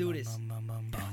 [0.00, 0.38] do this.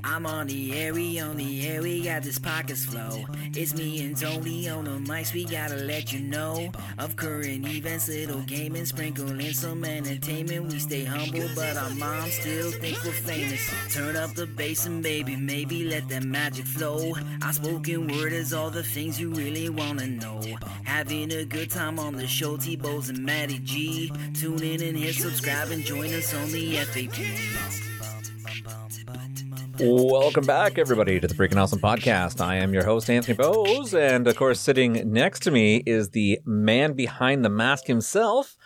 [0.01, 3.25] I'm on the air, we on the air, we got this pockets flow.
[3.53, 8.07] It's me and Tony on the mics, we gotta let you know of current events,
[8.07, 10.71] little gaming, sprinkling some entertainment.
[10.71, 13.70] We stay humble, but our moms still think we're famous.
[13.93, 17.13] Turn up the bass and baby, maybe let that magic flow.
[17.43, 20.41] Our spoken word is all the things you really wanna know.
[20.85, 24.13] Having a good time on the show, T-Bows and Matty G.
[24.34, 27.87] Tune in and hit subscribe and join us on the FAP.
[29.80, 32.41] Welcome back, everybody, to the Freaking Awesome Podcast.
[32.41, 36.40] I am your host, Anthony Bose, and of course, sitting next to me is the
[36.45, 38.58] man behind the mask himself,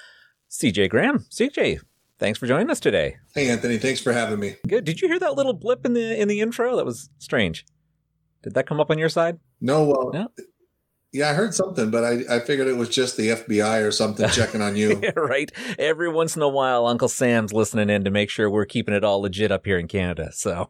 [0.50, 1.20] CJ Graham.
[1.30, 1.80] CJ,
[2.18, 3.18] thanks for joining us today.
[3.36, 4.56] Hey, Anthony, thanks for having me.
[4.68, 4.86] Good.
[4.86, 6.78] Did you hear that little blip in the in the intro?
[6.78, 7.66] That was strange.
[8.44, 9.38] Did that come up on your side?
[9.60, 10.30] No, well, No?
[11.14, 14.30] Yeah, I heard something, but I, I figured it was just the FBI or something
[14.30, 14.92] checking on you.
[15.02, 15.52] Yeah, right.
[15.80, 19.04] Every once in a while, Uncle Sam's listening in to make sure we're keeping it
[19.04, 20.32] all legit up here in Canada.
[20.32, 20.70] So,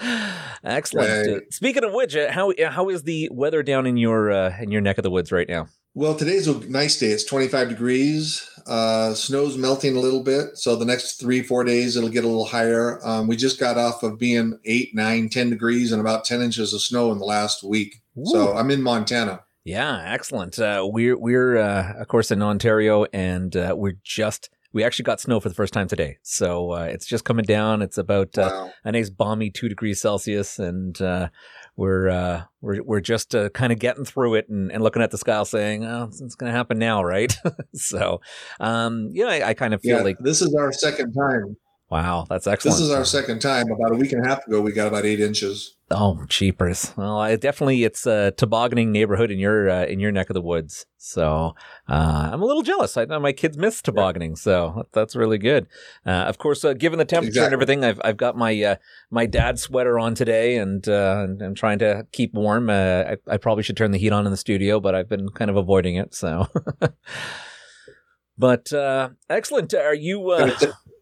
[0.64, 1.26] excellent.
[1.28, 1.36] Right.
[1.36, 4.70] Uh, Speaking of which, uh, how how is the weather down in your uh, in
[4.70, 5.68] your neck of the woods right now?
[5.94, 7.08] Well, today's a nice day.
[7.08, 8.48] It's 25 degrees.
[8.66, 10.56] Uh, snow's melting a little bit.
[10.56, 13.00] So the next three, four days, it'll get a little higher.
[13.04, 16.72] Um, we just got off of being eight, nine, 10 degrees and about 10 inches
[16.72, 18.02] of snow in the last week.
[18.24, 19.40] So I'm in Montana.
[19.68, 20.58] Yeah, excellent.
[20.58, 25.20] Uh, we're we're uh, of course in Ontario, and uh, we're just we actually got
[25.20, 26.16] snow for the first time today.
[26.22, 27.82] So uh, it's just coming down.
[27.82, 28.72] It's about uh, Wow.
[28.84, 31.28] a nice balmy two degrees Celsius, and uh,
[31.76, 35.10] we're uh, we're we're just uh, kind of getting through it and, and looking at
[35.10, 37.36] the sky, saying, "Oh, it's, it's going to happen now, right?"
[37.74, 38.22] so,
[38.60, 41.56] um, yeah, I, I kind of feel Yeah, like, this is our second time.
[41.90, 42.78] Wow, that's excellent.
[42.78, 43.70] This is our second time.
[43.70, 45.76] About a week and a half ago, we got about eight inches.
[45.90, 46.92] Oh, cheapers.
[46.98, 50.42] Well, I definitely it's a tobogganing neighborhood in your uh, in your neck of the
[50.42, 50.84] woods.
[50.98, 51.54] So
[51.88, 52.98] uh, I'm a little jealous.
[52.98, 55.66] I know my kids miss tobogganing, so that's really good.
[56.04, 58.76] Uh, of course, uh, given the temperature and everything, I've I've got my uh,
[59.10, 62.68] my dad's sweater on today, and uh, I'm trying to keep warm.
[62.68, 65.30] Uh, I, I probably should turn the heat on in the studio, but I've been
[65.30, 66.14] kind of avoiding it.
[66.14, 66.48] So,
[68.38, 69.72] but uh, excellent.
[69.72, 70.30] Are you?
[70.30, 70.54] Uh,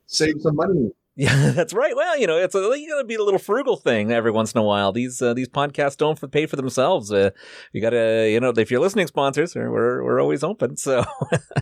[0.06, 0.90] Save some money.
[1.18, 1.96] yeah, that's right.
[1.96, 4.52] Well, you know, it's a, you got to be a little frugal thing every once
[4.52, 4.92] in a while.
[4.92, 7.10] These uh, these podcasts don't pay for themselves.
[7.10, 7.30] Uh,
[7.72, 10.76] you got to, you know, if you're listening, sponsors, we're we're, we're always open.
[10.76, 11.04] So,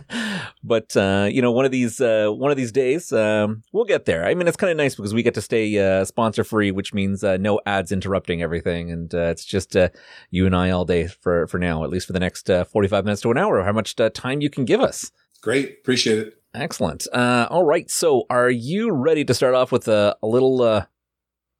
[0.63, 4.03] but uh, you know, one of these uh, one of these days, um, we'll get
[4.03, 4.25] there.
[4.25, 6.93] I mean, it's kind of nice because we get to stay uh, sponsor free, which
[6.93, 9.87] means uh, no ads interrupting everything, and uh, it's just uh,
[10.31, 12.89] you and I all day for for now, at least for the next uh, forty
[12.89, 13.63] five minutes to an hour.
[13.63, 15.11] How much uh, time you can give us?
[15.41, 15.77] Great.
[15.79, 16.41] Appreciate it.
[16.55, 17.07] Excellent.
[17.11, 17.89] Uh, all right.
[17.89, 20.85] So, are you ready to start off with a, a little, uh,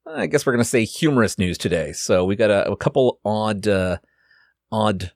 [0.08, 1.92] I guess we're going to say humorous news today.
[1.92, 3.98] So, we got a, a couple odd, uh,
[4.72, 5.12] odd,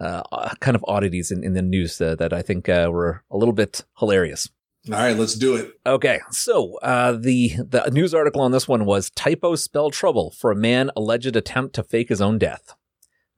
[0.00, 3.22] uh, uh, kind of oddities in, in the news uh, that I think uh, were
[3.30, 4.48] a little bit hilarious.
[4.88, 5.78] All right, let's do it.
[5.84, 10.50] Okay, so uh, the the news article on this one was typo spell trouble for
[10.50, 12.74] a man alleged attempt to fake his own death.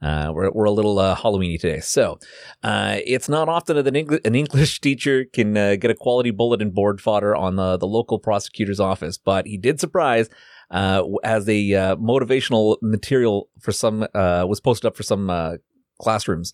[0.03, 1.81] Uh, we're, we're a little uh, Halloweeny today.
[1.81, 2.19] So,
[2.63, 6.71] uh, it's not often that an, an English teacher can uh, get a quality bulletin
[6.71, 10.29] board fodder on the, the local prosecutor's office, but he did surprise
[10.73, 15.59] uh, as a uh, motivational material for some uh, was posted up for some
[16.01, 16.53] classrooms.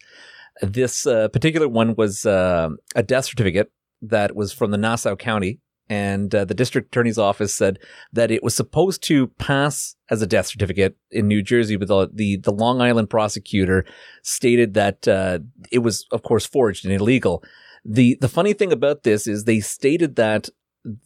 [0.61, 2.77] This particular one was a
[3.07, 3.71] death certificate
[4.03, 7.79] that was from the Nassau County, and uh, the district attorney's office said
[8.13, 12.11] that it was supposed to pass as a death certificate in New Jersey, but the
[12.13, 13.85] the, the Long Island prosecutor
[14.23, 15.39] stated that uh,
[15.71, 17.43] it was, of course, forged and illegal.
[17.85, 20.49] the The funny thing about this is they stated that.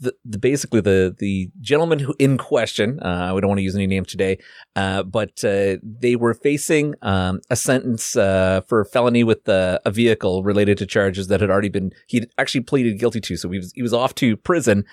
[0.00, 3.74] The, the basically the the gentleman who in question uh, we don't want to use
[3.74, 4.38] any names today
[4.76, 9.90] uh, but uh, they were facing um, a sentence uh, for felony with uh, a
[9.90, 13.36] vehicle related to charges that had already been he actually pleaded guilty to.
[13.36, 14.84] So he was he was off to prison,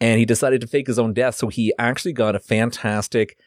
[0.00, 1.34] and he decided to fake his own death.
[1.34, 3.38] So he actually got a fantastic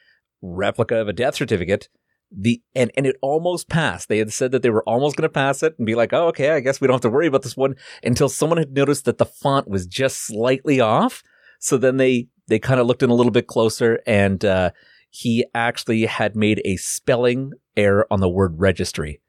[0.41, 1.89] replica of a death certificate.
[2.31, 4.07] The and and it almost passed.
[4.07, 6.27] They had said that they were almost going to pass it and be like, "Oh,
[6.27, 9.05] okay, I guess we don't have to worry about this one." Until someone had noticed
[9.05, 11.23] that the font was just slightly off.
[11.59, 14.71] So then they they kind of looked in a little bit closer, and uh,
[15.09, 19.21] he actually had made a spelling error on the word registry.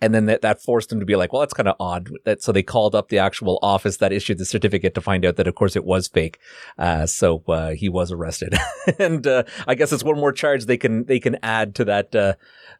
[0.00, 2.10] And then that, that forced him to be like, well, that's kind of odd.
[2.24, 5.36] That, so they called up the actual office that issued the certificate to find out
[5.36, 6.38] that, of course, it was fake.
[6.78, 8.54] Uh, so, uh, he was arrested.
[8.98, 12.14] and, uh, I guess it's one more charge they can, they can add to that,
[12.14, 12.34] uh,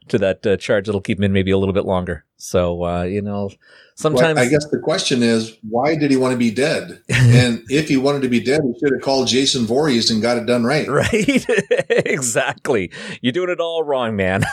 [0.09, 2.25] to that uh, charge that'll keep him in maybe a little bit longer.
[2.37, 3.51] So, uh, you know,
[3.95, 4.37] sometimes.
[4.37, 7.03] Well, I guess the question is, why did he want to be dead?
[7.09, 10.37] and if he wanted to be dead, he should have called Jason Voorhees and got
[10.37, 10.87] it done right.
[10.97, 11.47] Right?
[11.89, 12.91] exactly.
[13.23, 14.45] You're doing it all wrong, man.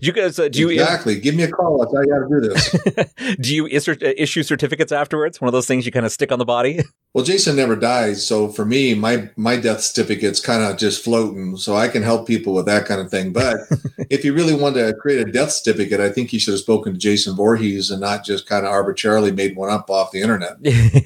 [0.00, 1.18] Do you guys uh, do you exactly?
[1.18, 1.80] Give me a call.
[1.80, 3.36] I'll tell you how to do this.
[3.40, 5.40] do you issue, issue certificates afterwards?
[5.40, 6.80] One of those things you kind of stick on the body.
[7.14, 11.56] Well, Jason never dies, so for me, my my death certificate's kind of just floating,
[11.56, 13.32] so I can help people with that kind of thing.
[13.32, 13.58] But
[14.10, 16.94] if you really want to create a death certificate, I think you should have spoken
[16.94, 20.56] to Jason Voorhees and not just kind of arbitrarily made one up off the internet.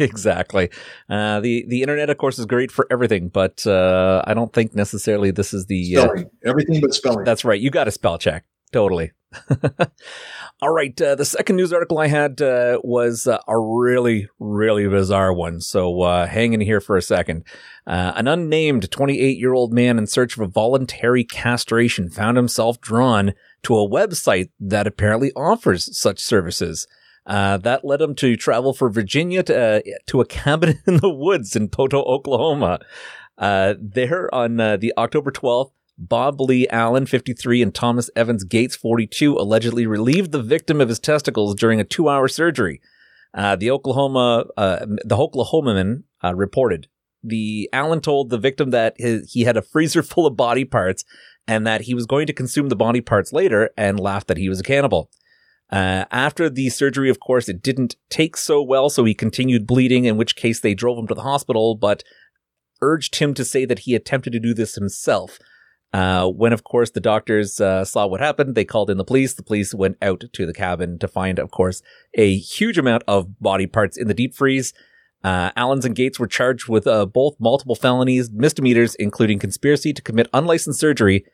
[0.01, 0.71] exactly.
[1.11, 4.75] Uh, the the internet, of course, is great for everything, but uh, I don't think
[4.75, 6.31] necessarily this is the uh, spelling.
[6.43, 7.25] everything but spelling.
[7.27, 7.61] That's right.
[7.61, 8.47] You got to spell check.
[8.73, 9.13] Totally.
[10.61, 11.01] All right.
[11.01, 15.61] Uh, the second news article I had uh, was uh, a really, really bizarre one.
[15.61, 17.45] So uh, hang in here for a second.
[17.87, 22.81] Uh, an unnamed 28 year old man in search of a voluntary castration found himself
[22.81, 26.87] drawn to a website that apparently offers such services.
[27.27, 31.55] Uh, that led him to travel for Virginia to, to a cabin in the woods
[31.55, 32.81] in Poteau, Oklahoma.
[33.39, 39.87] there on the October 12th, Bob Lee Allen, 53, and Thomas Evans Gates, 42, allegedly
[39.87, 42.81] relieved the victim of his testicles during a two-hour surgery.
[43.35, 46.87] Uh, the Oklahoma, uh, the Oklahomaman uh, reported.
[47.23, 51.05] The Allen told the victim that his, he had a freezer full of body parts
[51.49, 54.51] and that he was going to consume the body parts later, and laughed that he
[54.51, 55.11] was a cannibal.
[55.73, 60.05] Uh, after the surgery, of course, it didn't take so well, so he continued bleeding.
[60.05, 62.05] In which case, they drove him to the hospital, but
[62.83, 65.39] urged him to say that he attempted to do this himself.
[65.93, 69.35] Uh, when, of course, the doctors uh, saw what happened, they called in the police.
[69.35, 71.83] The police went out to the cabin to find, of course,
[72.15, 74.75] a huge amount of body parts in the deep freeze.
[75.25, 80.03] Uh, Allens and Gates were charged with uh, both multiple felonies, misdemeanors, including conspiracy to
[80.03, 81.25] commit unlicensed surgery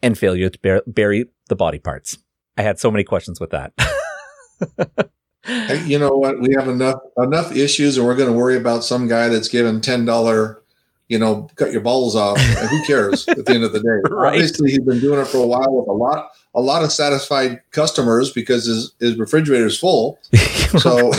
[0.00, 2.18] and failure to bur- bury the body parts.
[2.56, 3.72] I had so many questions with that.
[5.86, 6.40] you know what?
[6.40, 9.80] We have enough enough issues, and we're going to worry about some guy that's given
[9.80, 10.62] ten dollar
[11.08, 12.38] you know, cut your balls off.
[12.70, 14.10] who cares at the end of the day?
[14.14, 14.34] right.
[14.34, 17.60] Obviously, he's been doing it for a while with a lot, a lot of satisfied
[17.70, 20.18] customers because his his refrigerator is full.
[20.80, 21.12] So,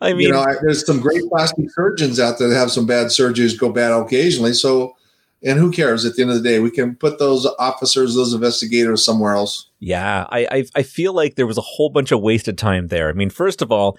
[0.00, 3.08] I mean, you know, there's some great plastic surgeons out there that have some bad
[3.08, 4.52] surgeries go bad occasionally.
[4.52, 4.94] So,
[5.42, 6.60] and who cares at the end of the day?
[6.60, 9.66] We can put those officers, those investigators somewhere else.
[9.80, 13.08] Yeah, I, I, I feel like there was a whole bunch of wasted time there.
[13.08, 13.98] I mean, first of all,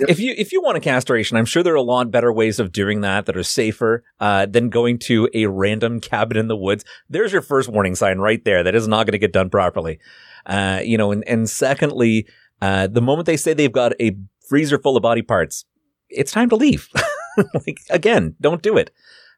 [0.00, 2.60] If you if you want a castration, I'm sure there are a lot better ways
[2.60, 6.56] of doing that that are safer uh, than going to a random cabin in the
[6.56, 6.84] woods.
[7.08, 8.62] There's your first warning sign right there.
[8.62, 10.00] That is not going to get done properly.
[10.44, 12.26] Uh, you know, and and secondly,
[12.60, 14.16] uh, the moment they say they've got a
[14.46, 15.64] freezer full of body parts,
[16.10, 16.88] it's time to leave.
[17.54, 18.90] like again, don't do it.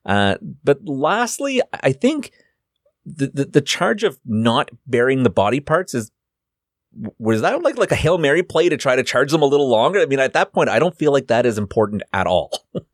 [0.05, 2.33] Uh, but lastly, I think
[3.05, 6.11] the, the the charge of not burying the body parts is
[7.19, 9.69] was that like like a hail mary play to try to charge them a little
[9.69, 10.01] longer?
[10.01, 12.53] I mean, at that point, I don't feel like that is important at all.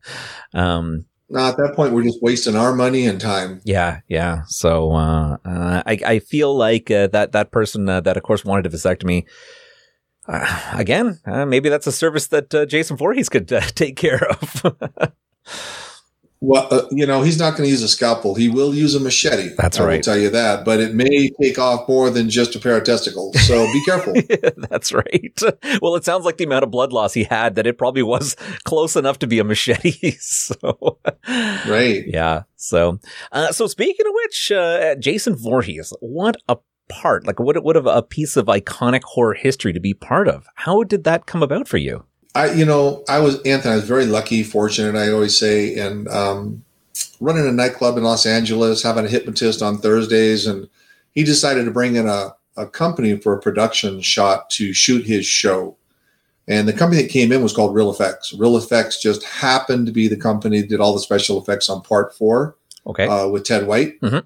[0.53, 3.61] um, no, at that point, we're just wasting our money and time.
[3.63, 4.43] Yeah, yeah.
[4.47, 8.45] So uh, uh, I I feel like uh, that that person uh, that of course
[8.45, 9.25] wanted a vasectomy.
[10.27, 14.65] Uh, again, uh, maybe that's a service that Jason Voorhees could take care of.
[16.45, 18.35] Well, uh, you know, he's not going to use a scalpel.
[18.35, 19.55] He will use a machete.
[19.57, 19.93] That's I right.
[19.93, 20.65] I will tell you that.
[20.65, 23.39] But it may take off more than just a pair of testicles.
[23.47, 24.13] So be careful.
[24.69, 25.39] That's right.
[25.81, 28.35] Well, it sounds like the amount of blood loss he had that it probably was
[28.65, 30.11] close enough to be a machete.
[30.19, 30.99] so,
[31.65, 32.03] right.
[32.07, 32.43] Yeah.
[32.57, 32.99] So,
[33.31, 36.57] uh, so speaking of which, uh, Jason Voorhees, what a
[36.89, 40.45] part, like what, what a piece of iconic horror history to be part of.
[40.55, 42.03] How did that come about for you?
[42.35, 43.73] I, you know, I was Anthony.
[43.73, 44.95] I was very lucky, fortunate.
[44.95, 46.63] I always say, and um,
[47.19, 50.67] running a nightclub in Los Angeles, having a hypnotist on Thursdays, and
[51.13, 55.25] he decided to bring in a, a company for a production shot to shoot his
[55.25, 55.77] show.
[56.47, 58.37] And the company that came in was called Reel EFX.
[58.37, 61.81] Reel EFX just happened to be the company that did all the special effects on
[61.81, 62.55] Part Four,
[62.87, 64.01] okay, uh, with Ted White.
[64.01, 64.19] Mm-hmm.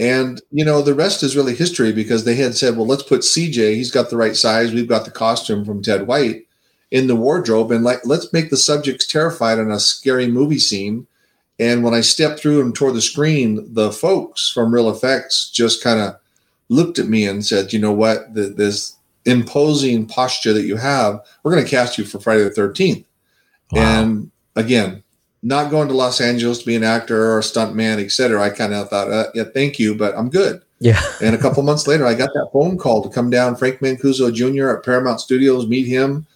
[0.00, 3.20] And you know the rest is really history because they had said, well, let's put
[3.20, 3.76] CJ.
[3.76, 4.72] He's got the right size.
[4.72, 6.46] We've got the costume from Ted White
[6.90, 11.06] in the wardrobe and like let's make the subjects terrified in a scary movie scene.
[11.58, 15.82] And when i stepped through and toward the screen the folks from real effects just
[15.82, 16.16] kind of
[16.68, 18.34] looked at me and said you know what?
[18.34, 22.50] The, this imposing posture that you have we're going to cast you for friday the
[22.50, 23.04] 13th
[23.72, 23.82] wow.
[23.82, 25.02] and again
[25.42, 28.48] not going to los angeles to be an actor or a stunt man etc i
[28.48, 30.62] kind of thought uh, yeah thank you but i'm good.
[30.82, 30.98] Yeah.
[31.20, 34.32] And a couple months later i got that phone call to come down frank mancuso
[34.32, 36.26] jr at paramount studios meet him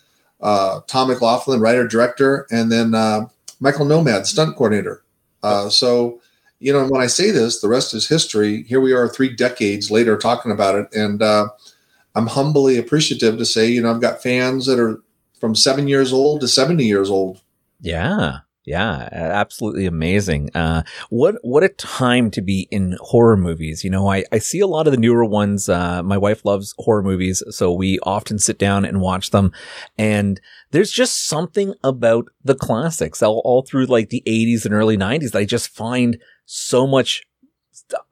[0.44, 3.26] uh, Tom McLoughlin, writer director, and then uh,
[3.58, 5.02] Michael Nomad, stunt coordinator.
[5.42, 6.20] Uh, so,
[6.60, 8.62] you know, when I say this, the rest is history.
[8.62, 11.48] Here we are, three decades later, talking about it, and uh,
[12.14, 15.02] I'm humbly appreciative to say, you know, I've got fans that are
[15.40, 17.40] from seven years old to seventy years old.
[17.80, 18.38] Yeah.
[18.66, 20.48] Yeah, absolutely amazing.
[20.54, 23.84] Uh, what what a time to be in horror movies.
[23.84, 25.68] You know, I, I see a lot of the newer ones.
[25.68, 29.52] Uh, my wife loves horror movies, so we often sit down and watch them.
[29.98, 30.40] And
[30.70, 35.32] there's just something about the classics all, all through like the 80s and early 90s
[35.32, 37.22] that I just find so much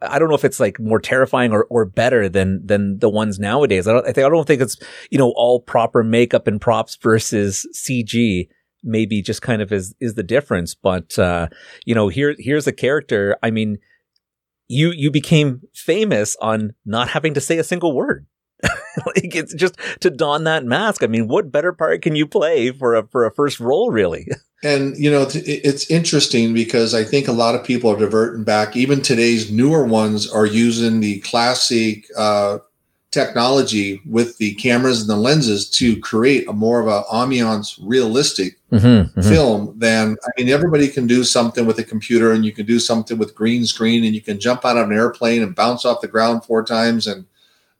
[0.03, 3.39] I don't know if it's like more terrifying or, or better than than the ones
[3.39, 3.89] nowadays.
[3.89, 4.77] I don't I think I don't think it's
[5.11, 8.49] you know all proper makeup and props versus CG
[8.83, 10.75] maybe just kind of is is the difference.
[10.75, 11.49] But uh,
[11.85, 13.37] you know, here here's a character.
[13.43, 13.79] I mean,
[14.69, 18.27] you you became famous on not having to say a single word.
[19.07, 21.03] like it's just to don that mask.
[21.03, 24.27] I mean, what better part can you play for a for a first role, really?
[24.65, 28.77] And you know, it's interesting because I think a lot of people are diverting back.
[28.77, 32.59] Even today's newer ones are using the classic uh,
[33.13, 38.59] technology with the cameras and the lenses to create a more of a ambiance realistic
[38.73, 39.21] mm-hmm, mm-hmm.
[39.21, 42.81] film than I mean everybody can do something with a computer and you can do
[42.81, 46.01] something with green screen and you can jump out of an airplane and bounce off
[46.01, 47.27] the ground four times and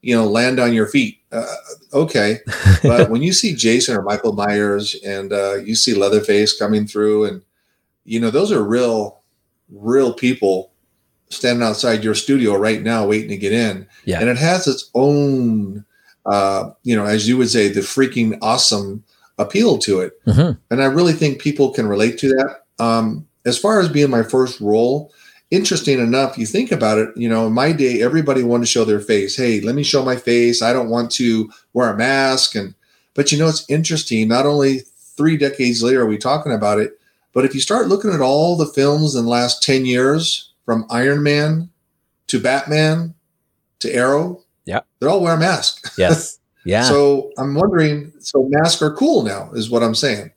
[0.03, 1.47] you know land on your feet uh,
[1.95, 2.41] okay
[2.83, 7.25] but when you see Jason or Michael Myers and uh, you see Leatherface coming through
[7.25, 7.43] and
[8.05, 9.23] you know those are real
[9.71, 10.72] real people
[11.33, 13.87] standing outside your studio right now waiting to get in.
[14.05, 14.21] Yeah.
[14.21, 15.85] And it has its own,
[16.27, 19.03] uh, you know, as you would say, the freaking awesome
[19.39, 20.25] appeal to it.
[20.27, 20.61] Mm-hmm.
[20.71, 22.65] And I really think people can relate to that.
[22.79, 25.13] Um, as far as being my first role,
[25.51, 28.85] interesting enough, you think about it, you know, in my day, everybody wanted to show
[28.85, 29.37] their face.
[29.37, 30.63] Hey, let me show my face.
[30.63, 32.55] I don't want to wear a mask.
[32.55, 32.75] And,
[33.15, 34.29] but you know, it's interesting.
[34.29, 34.81] Not only
[35.17, 36.99] three decades later are we talking about it,
[37.33, 40.87] but if you start looking at all the films in the last 10 years, from
[40.91, 41.71] Iron Man
[42.29, 43.15] to Batman
[43.81, 44.43] to Arrow.
[44.65, 44.81] Yeah.
[44.99, 45.97] They're all wearing masks.
[45.99, 46.39] Yes.
[46.65, 46.85] Yeah.
[46.85, 50.31] so I'm wondering, so masks are cool now, is what I'm saying.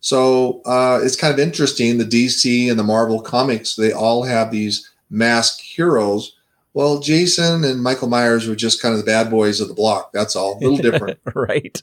[0.00, 1.98] So uh, it's kind of interesting.
[1.98, 6.34] The DC and the Marvel comics, they all have these mask heroes
[6.78, 10.12] well, Jason and Michael Myers were just kind of the bad boys of the block.
[10.12, 10.58] That's all.
[10.58, 11.18] A little different.
[11.34, 11.82] right.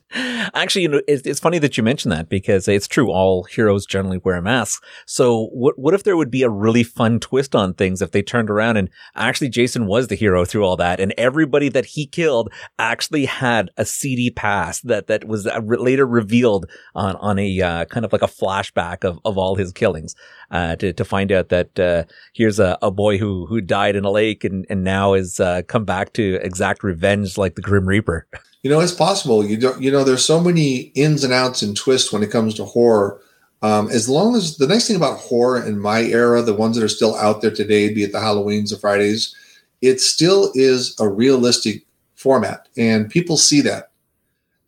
[0.54, 3.12] Actually, you know, it's, it's funny that you mention that because it's true.
[3.12, 4.80] All heroes generally wear masks.
[5.06, 8.22] So what, what if there would be a really fun twist on things if they
[8.22, 12.08] turned around and actually Jason was the hero through all that and everybody that he
[12.08, 12.50] killed
[12.80, 17.84] actually had a CD pass that, that was uh, later revealed on, on a, uh,
[17.84, 20.16] kind of like a flashback of, of all his killings,
[20.52, 24.06] uh, to, to find out that, uh, here's a, a boy who, who died in
[24.06, 27.86] a lake and, and now is uh, come back to exact revenge like the Grim
[27.86, 28.25] Reaper.
[28.63, 29.46] You know, it's possible.
[29.46, 29.82] You don't.
[29.82, 33.22] You know, there's so many ins and outs and twists when it comes to horror.
[33.62, 36.84] Um, as long as the nice thing about horror in my era, the ones that
[36.84, 39.36] are still out there today, be it the Halloweens, the Fridays,
[39.82, 43.92] it still is a realistic format, and people see that.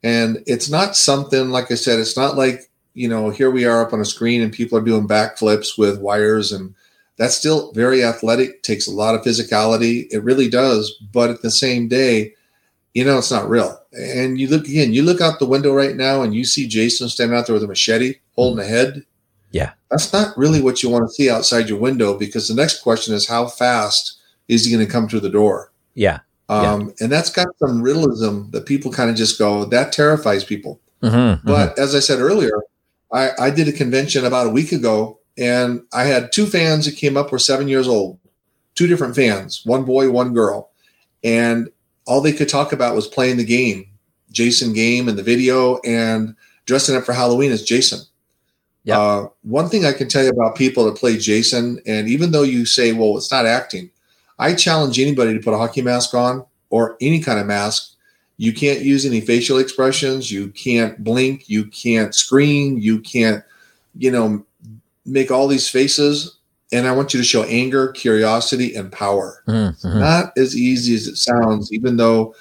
[0.03, 1.99] And it's not something like I said.
[1.99, 4.83] It's not like you know, here we are up on a screen and people are
[4.83, 6.73] doing backflips with wires and
[7.17, 10.07] that's still very athletic, takes a lot of physicality.
[10.11, 10.91] It really does.
[11.11, 12.33] But at the same day,
[12.93, 13.79] you know, it's not real.
[13.93, 17.09] And you look again, you look out the window right now and you see Jason
[17.09, 19.03] standing out there with a machete holding a head.
[19.51, 19.71] Yeah.
[19.89, 23.13] That's not really what you want to see outside your window because the next question
[23.13, 25.71] is how fast is he going to come through the door?
[25.95, 26.19] Yeah.
[26.49, 26.93] Um, yeah.
[27.01, 30.79] And that's got some realism that people kind of just go, that terrifies people.
[31.01, 31.81] Mm-hmm, but mm-hmm.
[31.81, 32.63] as I said earlier,
[33.11, 36.95] I, I did a convention about a week ago and I had two fans that
[36.95, 38.19] came up were seven years old,
[38.75, 40.71] two different fans, one boy, one girl.
[41.23, 41.69] And
[42.05, 43.87] all they could talk about was playing the game,
[44.31, 47.99] Jason game and the video and dressing up for Halloween as Jason.
[48.83, 48.99] Yeah.
[48.99, 52.43] Uh, one thing I can tell you about people that play Jason, and even though
[52.43, 53.89] you say, well, it's not acting,
[54.39, 57.95] I challenge anybody to put a hockey mask on or any kind of mask.
[58.37, 60.31] You can't use any facial expressions.
[60.31, 61.49] You can't blink.
[61.49, 62.77] You can't scream.
[62.77, 63.43] You can't,
[63.97, 64.45] you know,
[65.07, 66.37] make all these faces
[66.71, 69.43] and I want you to show anger, curiosity, and power.
[69.47, 69.99] Mm-hmm.
[69.99, 72.35] Not as easy as it sounds, even though,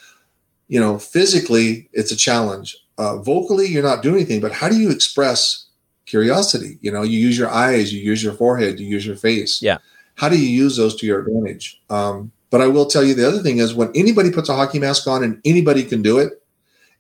[0.68, 2.76] you know, physically it's a challenge.
[2.98, 5.66] Uh, vocally, you're not doing anything, but how do you express
[6.06, 6.78] curiosity?
[6.80, 9.62] You know, you use your eyes, you use your forehead, you use your face.
[9.62, 9.78] Yeah.
[10.16, 11.80] How do you use those to your advantage?
[11.90, 14.78] Um, but I will tell you the other thing is when anybody puts a hockey
[14.78, 16.42] mask on and anybody can do it,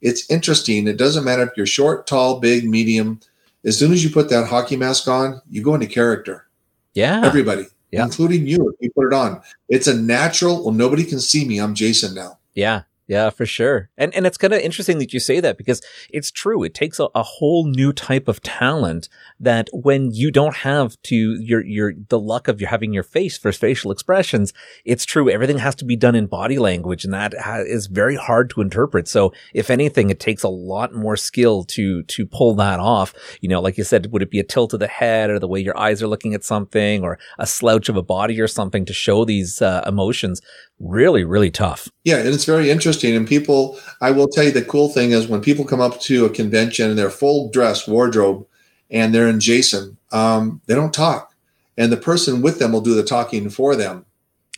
[0.02, 0.86] it's interesting.
[0.86, 3.20] It doesn't matter if you're short, tall, big, medium
[3.66, 6.46] as soon as you put that hockey mask on, you go into character.
[6.94, 7.20] Yeah.
[7.24, 8.04] Everybody, yeah.
[8.04, 9.42] including you, you put it on.
[9.68, 11.58] It's a natural, well, nobody can see me.
[11.58, 12.38] I'm Jason now.
[12.54, 12.82] Yeah.
[13.08, 13.88] Yeah, for sure.
[13.96, 16.64] And and it's kind of interesting that you say that because it's true.
[16.64, 19.08] It takes a, a, whole new type of talent
[19.38, 23.38] that when you don't have to your your the luck of you having your face
[23.38, 24.52] for facial expressions,
[24.84, 25.30] it's true.
[25.30, 28.60] Everything has to be done in body language, and that ha- is very hard to
[28.60, 29.06] interpret.
[29.06, 33.14] So, if anything, it takes a lot more skill to to pull that off.
[33.40, 35.48] You know, like you said, would it be a tilt of the head, or the
[35.48, 38.84] way your eyes are looking at something, or a slouch of a body, or something
[38.84, 40.40] to show these uh, emotions?
[40.80, 41.88] Really, really tough.
[42.04, 43.14] Yeah, and it's very interesting.
[43.16, 46.24] And people, I will tell you, the cool thing is when people come up to
[46.24, 48.46] a convention and they're full dress wardrobe
[48.90, 51.34] and they're in Jason, um, they don't talk,
[51.76, 54.04] and the person with them will do the talking for them.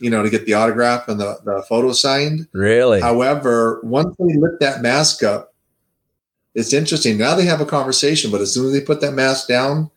[0.01, 2.47] You know, to get the autograph and the, the photo signed.
[2.53, 3.01] Really?
[3.01, 5.53] However, once they lift that mask up,
[6.55, 7.17] it's interesting.
[7.17, 9.91] Now they have a conversation, but as soon as they put that mask down,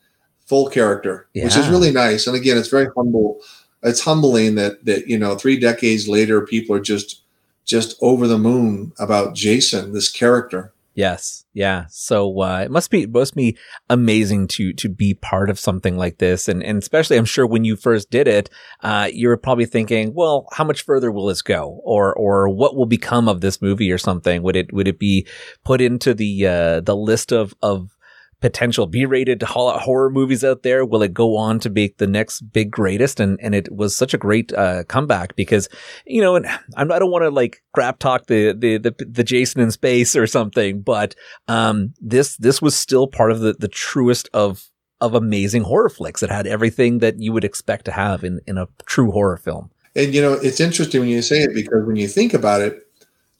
[0.47, 1.45] full character, yeah.
[1.45, 2.26] which is really nice.
[2.26, 3.41] And again, it's very humble
[3.83, 7.23] it's humbling that that you know three decades later people are just
[7.65, 10.73] just over the moon about Jason, this character.
[10.95, 11.87] Yes, yeah.
[11.89, 13.57] So uh, it must be it must be
[13.89, 17.65] amazing to to be part of something like this, and and especially I'm sure when
[17.65, 18.51] you first did it,
[18.83, 22.77] uh, you were probably thinking, well, how much further will this go, or or what
[22.77, 24.43] will become of this movie, or something?
[24.43, 25.27] Would it would it be
[25.65, 27.97] put into the uh, the list of of
[28.43, 30.85] potential B-rated horror movies out there?
[30.85, 33.21] Will it go on to be the next big greatest?
[33.21, 35.69] And and it was such a great uh, comeback because
[36.07, 36.47] you know, and
[36.77, 40.27] I don't want to like crap talk the, the the the Jason in space or
[40.27, 41.15] something, but
[41.49, 44.69] um, this this was still part of the the truest of
[45.01, 46.23] of amazing horror flicks.
[46.23, 49.71] It had everything that you would expect to have in in a true horror film.
[49.95, 52.87] And you know, it's interesting when you say it because when you think about it,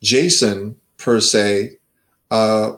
[0.00, 1.78] Jason per se.
[2.30, 2.76] Uh,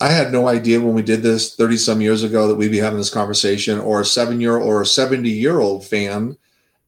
[0.00, 2.78] I had no idea when we did this 30 some years ago that we'd be
[2.78, 6.36] having this conversation or a seven year or a 70 year old fan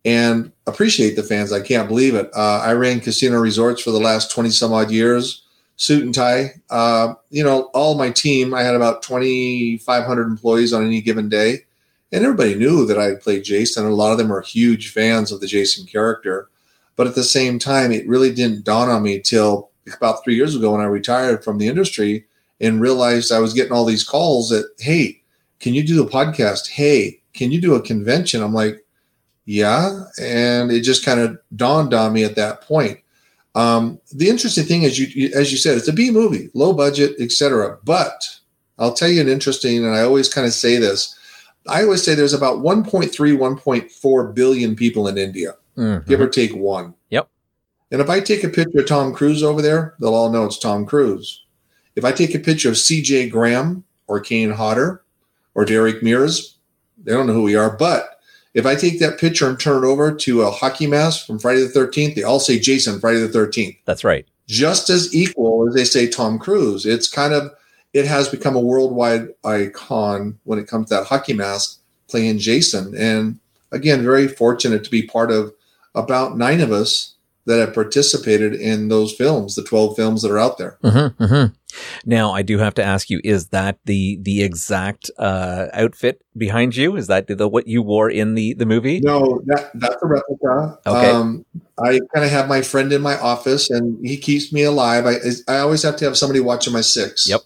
[0.04, 1.52] and appreciate the fans.
[1.52, 2.30] I can't believe it.
[2.34, 5.42] Uh, I ran casino resorts for the last 20 some odd years,
[5.76, 6.54] suit and tie.
[6.70, 11.64] Uh, you know, all my team, I had about 2,500 employees on any given day.
[12.12, 13.84] And everybody knew that I played Jason.
[13.84, 16.48] A lot of them are huge fans of the Jason character.
[16.94, 20.54] But at the same time, it really didn't dawn on me till about three years
[20.54, 22.25] ago when I retired from the industry
[22.60, 25.22] and realized I was getting all these calls that, hey,
[25.60, 26.68] can you do a podcast?
[26.68, 28.42] Hey, can you do a convention?
[28.42, 28.84] I'm like,
[29.44, 30.04] yeah.
[30.20, 33.00] And it just kind of dawned on me at that point.
[33.54, 37.16] Um, the interesting thing is, you, as you said, it's a B movie, low budget,
[37.18, 37.78] etc.
[37.84, 38.38] But
[38.78, 41.18] I'll tell you an interesting, and I always kind of say this.
[41.66, 46.08] I always say there's about 1.3, 1.4 billion people in India, mm-hmm.
[46.08, 46.94] give or take one.
[47.10, 47.28] Yep.
[47.90, 50.58] And if I take a picture of Tom Cruise over there, they'll all know it's
[50.58, 51.45] Tom Cruise.
[51.96, 55.02] If I take a picture of CJ Graham or Kane Hodder
[55.54, 56.56] or Derek Mears,
[57.02, 57.74] they don't know who we are.
[57.74, 58.20] But
[58.54, 61.60] if I take that picture and turn it over to a hockey mask from Friday
[61.60, 63.78] the 13th, they all say Jason Friday the 13th.
[63.84, 64.26] That's right.
[64.46, 66.86] Just as equal as they say Tom Cruise.
[66.86, 67.50] It's kind of,
[67.92, 72.94] it has become a worldwide icon when it comes to that hockey mask playing Jason.
[72.96, 73.40] And
[73.72, 75.52] again, very fortunate to be part of
[75.94, 77.15] about nine of us
[77.46, 80.78] that have participated in those films, the 12 films that are out there.
[80.82, 81.54] Mm-hmm, mm-hmm.
[82.04, 86.74] Now, I do have to ask you: Is that the the exact uh, outfit behind
[86.74, 86.96] you?
[86.96, 89.00] Is that the what you wore in the the movie?
[89.00, 90.78] No, that, that's a replica.
[90.86, 91.10] Okay.
[91.10, 91.44] Um,
[91.78, 95.06] I kind of have my friend in my office, and he keeps me alive.
[95.06, 95.16] I
[95.48, 97.28] I always have to have somebody watching my six.
[97.28, 97.42] Yep.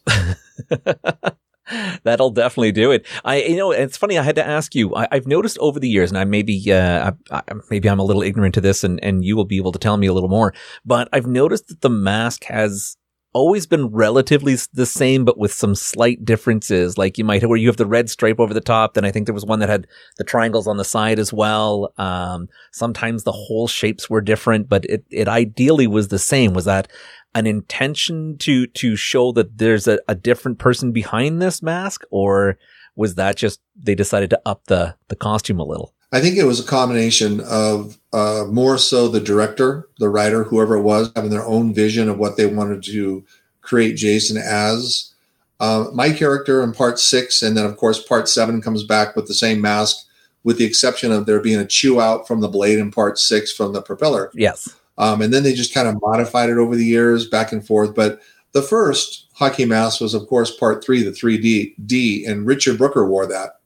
[2.04, 3.06] That'll definitely do it.
[3.24, 4.18] I, you know, it's funny.
[4.18, 4.94] I had to ask you.
[4.94, 8.22] I, have noticed over the years, and I maybe, uh, I, maybe I'm a little
[8.22, 10.54] ignorant to this, and and you will be able to tell me a little more.
[10.84, 12.96] But I've noticed that the mask has
[13.32, 16.98] always been relatively the same, but with some slight differences.
[16.98, 18.94] Like you might, have where you have the red stripe over the top.
[18.94, 19.86] Then I think there was one that had
[20.18, 21.92] the triangles on the side as well.
[21.98, 26.54] Um, sometimes the whole shapes were different, but it, it ideally was the same.
[26.54, 26.88] Was that
[27.34, 32.02] an intention to, to show that there's a, a different person behind this mask?
[32.10, 32.58] Or
[32.96, 35.94] was that just they decided to up the, the costume a little?
[36.12, 40.76] I think it was a combination of uh, more so the director, the writer, whoever
[40.76, 43.24] it was, having their own vision of what they wanted to
[43.60, 45.12] create Jason as.
[45.60, 49.28] Uh, my character in part six, and then of course part seven comes back with
[49.28, 50.06] the same mask,
[50.42, 53.52] with the exception of there being a chew out from the blade in part six
[53.52, 54.30] from the propeller.
[54.34, 54.74] Yes.
[54.98, 57.94] Um, and then they just kind of modified it over the years, back and forth.
[57.94, 58.20] But
[58.52, 63.06] the first hockey mask was, of course, part three, the 3D D, and Richard Brooker
[63.06, 63.59] wore that.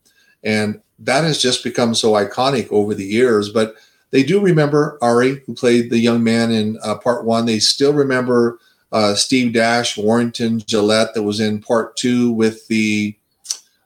[0.45, 3.49] And that has just become so iconic over the years.
[3.49, 3.75] But
[4.11, 7.47] they do remember Ari, who played the young man in uh, part one.
[7.47, 8.59] They still remember
[8.93, 13.17] uh, Steve Dash, Warrington Gillette, that was in part two with the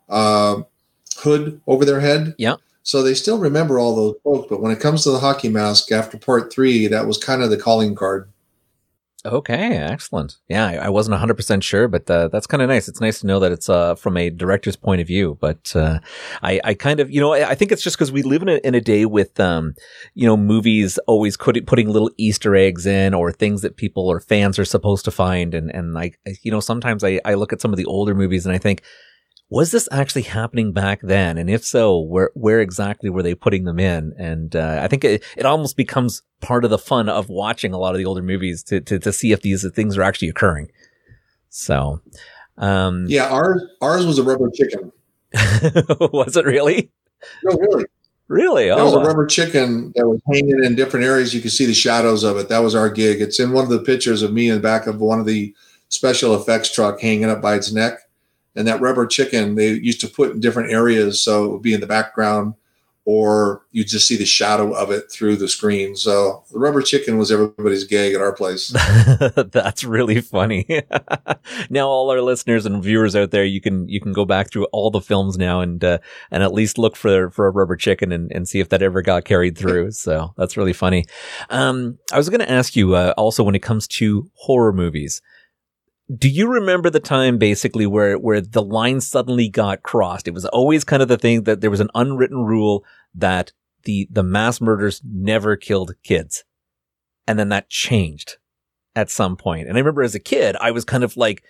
[0.09, 0.63] uh,
[1.17, 2.35] hood over their head.
[2.37, 2.57] Yeah.
[2.83, 4.49] So they still remember all those folks.
[4.49, 7.51] But when it comes to the hockey mask after part three, that was kind of
[7.51, 8.29] the calling card.
[9.27, 10.37] Okay, excellent.
[10.49, 12.87] Yeah, I, I wasn't 100% sure, but uh, that's kind of nice.
[12.87, 15.37] It's nice to know that it's uh, from a director's point of view.
[15.41, 15.99] But uh,
[16.41, 18.49] I, I kind of, you know, I, I think it's just because we live in
[18.49, 19.75] a, in a day with, um,
[20.15, 24.21] you know, movies always putting, putting little Easter eggs in or things that people or
[24.21, 25.53] fans are supposed to find.
[25.53, 28.47] And, and like, you know, sometimes I, I look at some of the older movies
[28.47, 28.85] and I think,
[29.51, 31.39] was this actually happening back then?
[31.39, 34.13] And if so, where where exactly were they putting them in?
[34.19, 37.79] And uh, I think it, it almost becomes part of the fun of watching a
[37.79, 40.71] lot of the older movies to to, to see if these things are actually occurring.
[41.49, 42.03] So,
[42.59, 44.93] um, yeah, ours ours was a rubber chicken.
[46.13, 46.91] was it really?
[47.45, 47.85] No, really.
[48.29, 48.71] Really?
[48.71, 51.35] Oh, was a rubber chicken that was hanging in different areas.
[51.35, 52.51] You could see the shadows of it.
[52.51, 53.23] That was our gig.
[53.23, 55.55] It's in one of the pictures of me in the back of one of the
[55.89, 58.01] special effects truck hanging up by its neck
[58.59, 61.73] and that rubber chicken they used to put in different areas so it would be
[61.73, 62.55] in the background
[63.11, 65.97] or you just see the shadow of it through the screen.
[65.97, 68.69] So the rubber chicken was everybody's gag at our place.
[69.51, 70.67] That's really funny.
[71.71, 74.67] now all our listeners and viewers out there, you can you can go back through
[74.73, 78.13] all the films now and uh, and at least look for for a rubber chicken
[78.13, 79.93] and, and see if that ever got carried through.
[79.93, 81.07] So that's really funny.
[81.49, 85.23] Um, I was going to ask you uh, also when it comes to horror movies
[86.17, 90.27] do you remember the time basically where where the line suddenly got crossed?
[90.27, 93.53] It was always kind of the thing that there was an unwritten rule that
[93.85, 96.45] the the mass murders never killed kids.
[97.27, 98.39] And then that changed
[98.97, 99.69] at some point.
[99.69, 101.45] And I remember as a kid, I was kind of like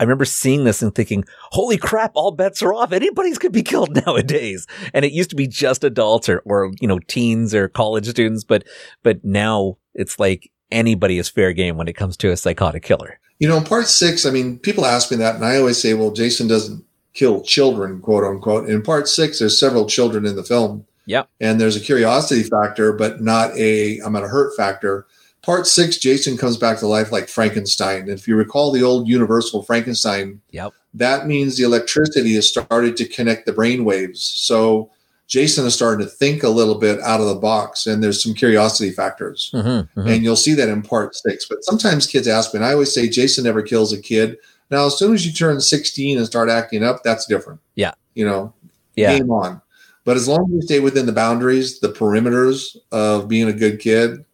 [0.00, 2.92] I remember seeing this and thinking, holy crap, all bets are off.
[2.92, 4.66] Anybody's could be killed nowadays.
[4.94, 8.44] And it used to be just adults or, or, you know, teens or college students.
[8.44, 8.64] But,
[9.02, 13.18] but now it's like anybody is fair game when it comes to a psychotic killer.
[13.38, 15.94] You know, in part six, I mean, people ask me that, and I always say,
[15.94, 18.68] well, Jason doesn't kill children, quote unquote.
[18.68, 20.86] In part six, there's several children in the film.
[21.06, 21.24] Yeah.
[21.40, 25.06] And there's a curiosity factor, but not a I'm gonna hurt factor.
[25.42, 28.08] Part six, Jason comes back to life like Frankenstein.
[28.08, 30.74] If you recall the old Universal Frankenstein, yep.
[30.94, 34.20] that means the electricity has started to connect the brain waves.
[34.20, 34.90] So
[35.28, 38.34] Jason is starting to think a little bit out of the box, and there's some
[38.34, 39.50] curiosity factors.
[39.54, 40.08] Mm-hmm, mm-hmm.
[40.08, 41.46] And you'll see that in part six.
[41.46, 44.38] But sometimes kids ask me, and I always say Jason never kills a kid.
[44.70, 47.60] Now, as soon as you turn 16 and start acting up, that's different.
[47.74, 47.92] Yeah.
[48.14, 48.54] You know,
[48.96, 49.18] yeah.
[49.18, 49.60] game on.
[50.04, 53.80] But as long as you stay within the boundaries, the perimeters of being a good
[53.80, 54.24] kid,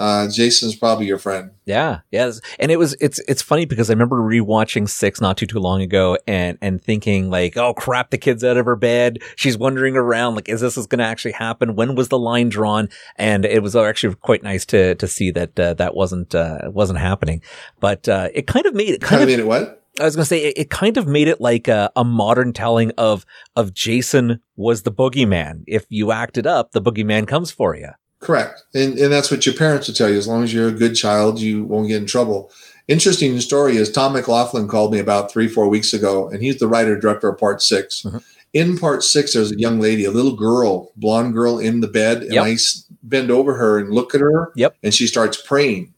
[0.00, 1.50] uh, Jason's probably your friend.
[1.66, 2.40] Yeah, yes.
[2.58, 5.82] And it was it's it's funny because I remember rewatching Six not too too long
[5.82, 9.18] ago and and thinking like, oh crap, the kid's out of her bed.
[9.36, 10.36] She's wandering around.
[10.36, 11.76] Like, is this is going to actually happen?
[11.76, 12.88] When was the line drawn?
[13.16, 16.98] And it was actually quite nice to to see that uh, that wasn't uh, wasn't
[16.98, 17.42] happening.
[17.78, 19.84] But uh, it kind of made it kind, kind of made it what.
[20.00, 22.54] I was going to say it, it, kind of made it like a, a, modern
[22.54, 25.64] telling of of Jason was the boogeyman.
[25.66, 27.90] If you acted up, the boogeyman comes for you.
[28.20, 28.62] Correct.
[28.74, 30.18] And, and that's what your parents will tell you.
[30.18, 32.50] As long as you're a good child, you won't get in trouble.
[32.86, 36.68] Interesting story is Tom McLoughlin called me about three, four weeks ago, and he's the
[36.68, 38.18] writer director of part 6 mm-hmm.
[38.52, 42.22] In part six, there's a young lady, a little girl, blonde girl in the bed,
[42.22, 42.44] and yep.
[42.44, 42.56] I
[43.02, 44.50] bend over her and look at her.
[44.56, 44.76] Yep.
[44.82, 45.94] And she starts praying.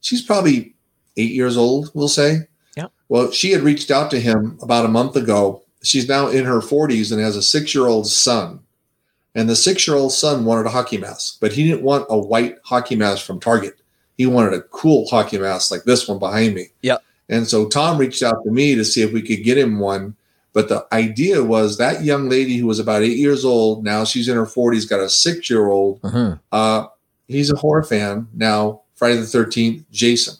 [0.00, 0.74] She's probably
[1.16, 2.48] eight years old, we'll say.
[2.76, 2.88] Yeah.
[3.08, 5.62] Well, she had reached out to him about a month ago.
[5.82, 8.60] She's now in her 40s and has a six year old son.
[9.36, 12.18] And the six year old son wanted a hockey mask, but he didn't want a
[12.18, 13.78] white hockey mask from Target.
[14.16, 16.68] He wanted a cool hockey mask like this one behind me.
[16.80, 16.96] Yeah.
[17.28, 20.16] And so Tom reached out to me to see if we could get him one.
[20.54, 24.26] But the idea was that young lady who was about eight years old, now she's
[24.26, 26.00] in her 40s, got a six year old.
[26.00, 26.38] Mm-hmm.
[26.50, 26.86] Uh,
[27.28, 28.28] he's a horror fan.
[28.32, 30.36] Now, Friday the 13th, Jason.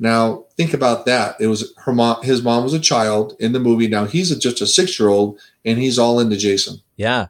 [0.00, 1.36] Now, think about that.
[1.40, 3.86] It was her mom, his mom was a child in the movie.
[3.86, 6.80] Now he's a, just a six year old and he's all into Jason.
[6.96, 7.28] Yeah.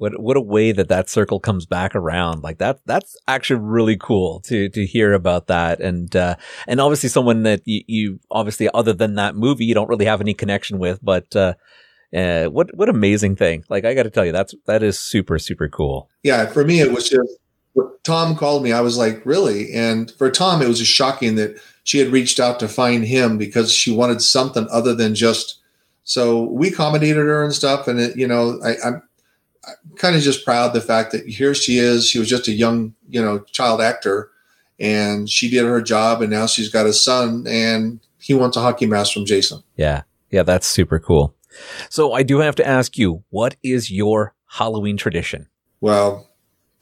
[0.00, 2.42] What what a way that that circle comes back around.
[2.42, 5.78] Like that that's actually really cool to to hear about that.
[5.80, 6.36] And uh,
[6.66, 10.22] and obviously someone that you, you obviously other than that movie you don't really have
[10.22, 11.52] any connection with, but uh,
[12.16, 13.62] uh, what what amazing thing!
[13.68, 16.08] Like I got to tell you, that's that is super super cool.
[16.22, 17.36] Yeah, for me it was just
[18.02, 18.72] Tom called me.
[18.72, 19.70] I was like, really?
[19.74, 23.36] And for Tom, it was just shocking that she had reached out to find him
[23.36, 25.58] because she wanted something other than just.
[26.04, 29.02] So we accommodated her and stuff, and it, you know, I, I'm
[29.96, 32.08] kind of just proud the fact that here she is.
[32.08, 34.30] She was just a young, you know, child actor,
[34.78, 38.60] and she did her job, and now she's got a son, and he wants a
[38.60, 39.62] hockey mask from Jason.
[39.76, 41.34] Yeah, yeah, that's super cool.
[41.88, 45.48] So I do have to ask you, what is your Halloween tradition?
[45.80, 46.28] Well,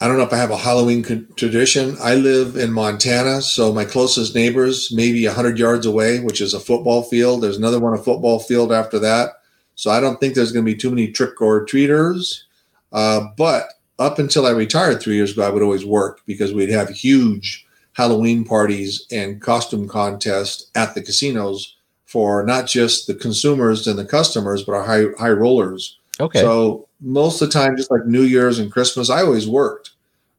[0.01, 1.03] I don't know if I have a Halloween
[1.35, 1.97] tradition.
[2.01, 6.59] I live in Montana, so my closest neighbors maybe 100 yards away, which is a
[6.59, 7.41] football field.
[7.41, 9.31] There's another one, a football field after that.
[9.75, 12.45] So I don't think there's going to be too many trick or treaters.
[12.91, 16.69] Uh, but up until I retired three years ago, I would always work because we'd
[16.69, 21.75] have huge Halloween parties and costume contests at the casinos
[22.05, 25.99] for not just the consumers and the customers, but our high high rollers.
[26.19, 26.39] Okay.
[26.39, 29.91] So most of the time, just like New Year's and Christmas, I always worked.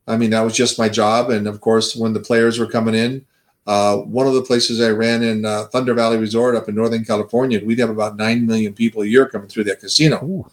[0.06, 1.30] I mean, that was just my job.
[1.30, 3.24] And of course, when the players were coming in,
[3.66, 7.04] uh, one of the places I ran in uh, Thunder Valley Resort up in Northern
[7.04, 10.24] California, we'd have about 9 million people a year coming through that casino.
[10.24, 10.50] Ooh.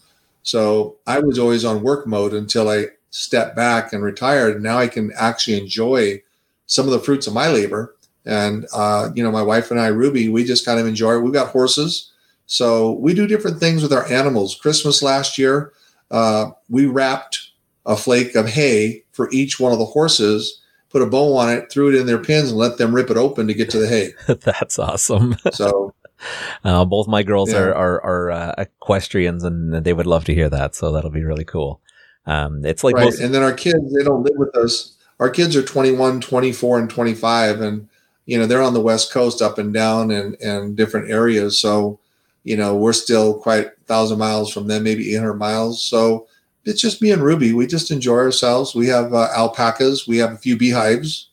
[0.47, 4.55] So I was always on work mode until I stepped back and retired.
[4.55, 6.23] And now I can actually enjoy
[6.67, 7.97] some of the fruits of my labor.
[8.25, 11.19] And, uh, you know, my wife and I, Ruby, we just kind of enjoy it.
[11.19, 12.13] We've got horses.
[12.45, 14.55] So we do different things with our animals.
[14.55, 15.73] Christmas last year,
[16.11, 17.51] uh, we wrapped
[17.85, 21.69] a flake of hay for each one of the horses, put a bow on it,
[21.69, 23.87] threw it in their pins, and let them rip it open to get to the
[23.89, 24.13] hay.
[24.33, 25.35] That's awesome.
[25.51, 25.93] So
[26.63, 27.59] Uh, both my girls Yeah.
[27.59, 30.75] are are, are uh, equestrians, and they would love to hear that.
[30.75, 31.79] So that'll be really cool.
[32.25, 33.05] Um, it's like right.
[33.05, 34.97] most, and then our kids, they don't live with us.
[35.19, 37.61] Our kids are 21, 24, and 25.
[37.61, 37.87] And,
[38.25, 41.59] you know, they're on the West Coast up and down and, and different areas.
[41.59, 41.99] So,
[42.43, 45.83] you know, we're still quite a thousand miles from them, maybe 800 miles.
[45.83, 46.27] So
[46.65, 47.53] it's just me and Ruby.
[47.53, 48.75] We just enjoy ourselves.
[48.75, 50.07] We have uh, alpacas.
[50.07, 51.29] We have a few beehives.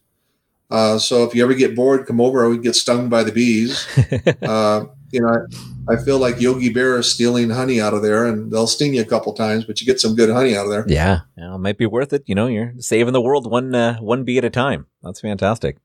[0.70, 2.44] Uh, so if you ever get bored, come over.
[2.44, 3.87] I would get stung by the bees.
[4.42, 5.46] uh, you know,
[5.88, 8.94] I, I feel like Yogi Bear is stealing honey out of there, and they'll sting
[8.94, 10.85] you a couple times, but you get some good honey out of there.
[10.88, 12.24] yeah, yeah, it might be worth it.
[12.27, 14.87] You know, you're saving the world one uh, one bee at a time.
[15.03, 15.79] That's fantastic.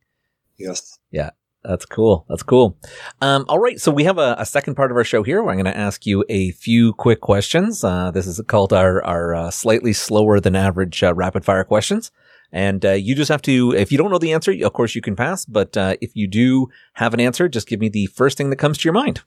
[0.57, 0.97] Yes.
[1.11, 1.31] Yeah.
[1.63, 2.25] That's cool.
[2.29, 2.77] That's cool.
[3.21, 3.79] Um, all right.
[3.79, 5.77] So we have a, a second part of our show here where I'm going to
[5.77, 7.83] ask you a few quick questions.
[7.83, 12.11] Uh, this is called our, our uh, slightly slower than average uh, rapid fire questions.
[12.51, 15.01] And uh, you just have to, if you don't know the answer, of course you
[15.01, 15.45] can pass.
[15.45, 18.55] But uh, if you do have an answer, just give me the first thing that
[18.57, 19.21] comes to your mind.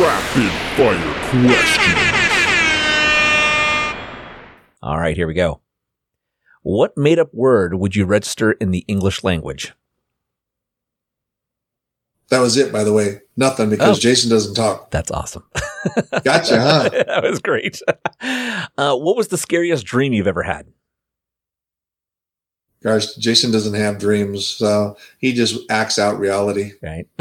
[0.00, 1.96] Rapid fire question.
[4.82, 5.16] All right.
[5.16, 5.60] Here we go.
[6.62, 9.72] What made up word would you register in the English language?
[12.28, 13.22] That was it, by the way.
[13.36, 14.00] Nothing because Oh.
[14.00, 14.90] Jason doesn't talk.
[14.92, 15.42] That's awesome.
[16.22, 16.88] Gotcha, huh?
[16.92, 17.80] that was great.
[18.78, 20.66] Uh, what was the scariest dream you've ever had?
[22.82, 26.72] Gosh, Jason doesn't have dreams, so he just acts out reality.
[26.82, 27.06] Right.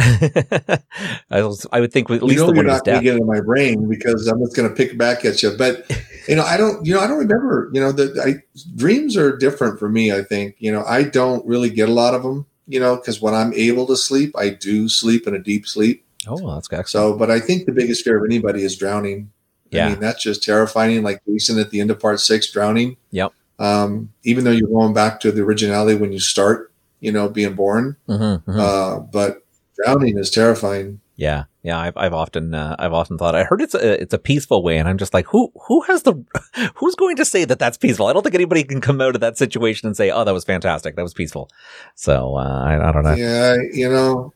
[1.30, 3.18] I was, I would think at You least know the you're not going to get
[3.18, 5.52] in my brain because I'm just going to pick back at you.
[5.58, 5.92] But
[6.30, 6.86] you know, I don't.
[6.86, 7.70] You know, I don't remember.
[7.74, 8.42] You know, that I,
[8.78, 10.14] dreams are different for me.
[10.14, 10.56] I think.
[10.60, 12.46] You know, I don't really get a lot of them.
[12.66, 16.06] You know, because when I'm able to sleep, I do sleep in a deep sleep.
[16.26, 16.88] Oh, that's excellent.
[16.88, 19.32] So, but I think the biggest fear of anybody is drowning.
[19.72, 19.88] Yeah.
[19.88, 21.04] I mean, that's just terrifying.
[21.04, 22.96] Like Jason at the end of part six, drowning.
[23.12, 23.34] Yep.
[23.60, 27.54] Um, even though you're going back to the originality when you start, you know, being
[27.54, 27.98] born.
[28.08, 28.60] Mhm, mhm.
[28.60, 29.44] Uh, but
[29.76, 31.00] drowning is terrifying.
[31.16, 31.78] yeah, yeah.
[31.78, 33.36] I've, I've often, uh, I've often thought.
[33.36, 36.04] I heard it's a, it's a peaceful way, and I'm just like, who, who has
[36.04, 36.14] the,
[36.76, 38.08] who's going to say that that's peaceful?
[38.08, 40.46] I don't think anybody can come out of that situation and say, oh, that was
[40.46, 41.50] fantastic, that was peaceful.
[41.96, 43.16] So uh, I, I don't know.
[43.16, 44.34] Yeah, you know,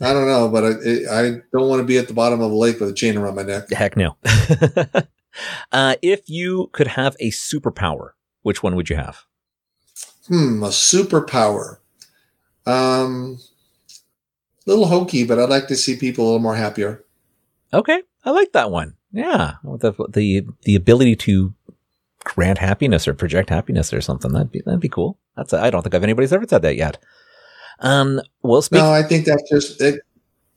[0.00, 0.68] I don't know, but I,
[1.20, 3.36] I don't want to be at the bottom of a lake with a chain around
[3.36, 3.70] my neck.
[3.70, 4.16] Heck no.
[5.72, 8.10] uh, if you could have a superpower,
[8.42, 9.24] which one would you have?
[10.28, 11.78] Hmm, a superpower.
[12.66, 13.38] Um,
[14.66, 17.04] a little hokey, but I'd like to see people a little more happier.
[17.72, 18.94] Okay, I like that one.
[19.12, 21.54] Yeah, the the the ability to
[22.24, 24.32] grant happiness or project happiness or something.
[24.32, 25.18] That'd be that'd be cool.
[25.36, 26.98] That's I don't think I've anybody's ever said that yet.
[27.80, 28.78] Um, well, speak.
[28.78, 30.00] No, I think that's just it.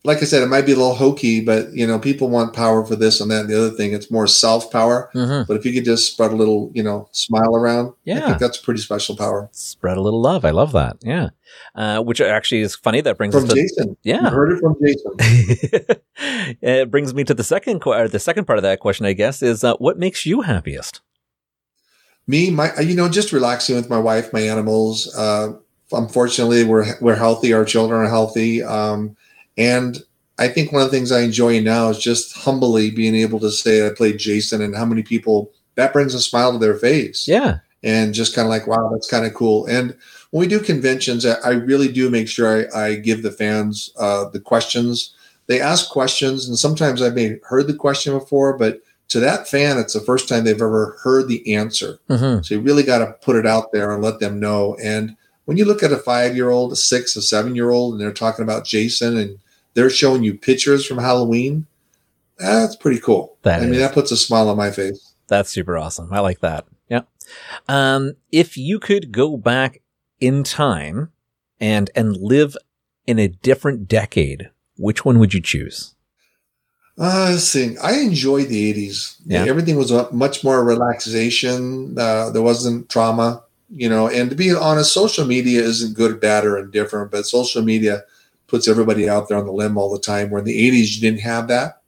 [0.05, 2.85] Like I said, it might be a little hokey, but you know, people want power
[2.85, 3.93] for this and that and the other thing.
[3.93, 5.09] It's more self power.
[5.15, 5.47] Mhm.
[5.47, 8.27] But if you could just spread a little, you know, smile around, I Yeah.
[8.27, 9.47] think that's pretty special power.
[9.53, 10.43] Spread a little love.
[10.43, 10.97] I love that.
[11.03, 11.29] Yeah.
[11.75, 12.99] Uh, which actually is funny.
[12.99, 13.95] That brings From us to Jason.
[14.03, 14.23] Yeah.
[14.23, 15.97] You heard it from Jason.
[16.61, 19.05] it brings me to the second or the second part of that question.
[19.05, 20.99] I guess is uh, what makes you happiest.
[22.27, 25.13] Me, my, you know, just relaxing with my wife, my animals.
[25.15, 25.53] Uh,
[25.91, 27.53] unfortunately, we're we're healthy.
[27.53, 29.15] Our children are healthy, um,
[29.57, 29.97] and
[30.39, 33.51] I think one of the things I enjoy now is just humbly being able to
[33.51, 37.27] say I played Jason, and how many people that brings a smile to their face.
[37.27, 37.59] Yeah.
[37.83, 39.65] and just kind of like, wow, that's kind of cool.
[39.65, 39.95] And
[40.31, 44.29] when we do conventions, I really do make sure I, I give the fans uh,
[44.29, 45.13] the questions.
[45.47, 49.47] They ask questions, and sometimes I may have heard the question before, but to that
[49.47, 51.99] fan, it's the first time they've ever heard the answer.
[52.07, 54.75] hmm So you really got to put it out there and let them know.
[54.81, 57.93] And when you look at a five year old, a six, a seven year old,
[57.93, 59.37] and they're talking about Jason and
[59.73, 61.67] they're showing you pictures from Halloween,
[62.37, 63.37] that's pretty cool.
[63.43, 65.13] That I mean, that puts a smile on my face.
[65.27, 66.11] That's super awesome.
[66.11, 66.65] I like that.
[66.89, 67.01] Yeah.
[67.67, 69.81] Um, if you could go back
[70.19, 71.11] in time
[71.59, 72.57] and and live
[73.07, 75.95] in a different decade, which one would you choose?
[76.97, 77.75] Uh, see.
[77.77, 79.15] I enjoyed the 80s.
[79.25, 79.45] Yeah.
[79.45, 81.97] Everything was much more relaxation.
[81.97, 83.41] Uh, there wasn't trauma.
[83.69, 87.63] you know, and to be honest, social media isn't good, bad, or indifferent, but social
[87.63, 88.03] media
[88.53, 90.29] puts everybody out there on the limb all the time.
[90.29, 91.81] Where in the 80s, you didn't have that.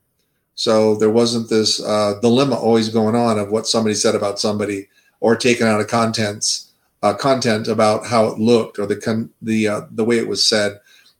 [0.56, 4.88] So there wasn't this uh, dilemma always going on of what somebody said about somebody
[5.19, 6.71] or taken out of contents
[7.04, 10.43] uh, content about how it looked or the con- the uh, the way it was
[10.43, 10.80] said.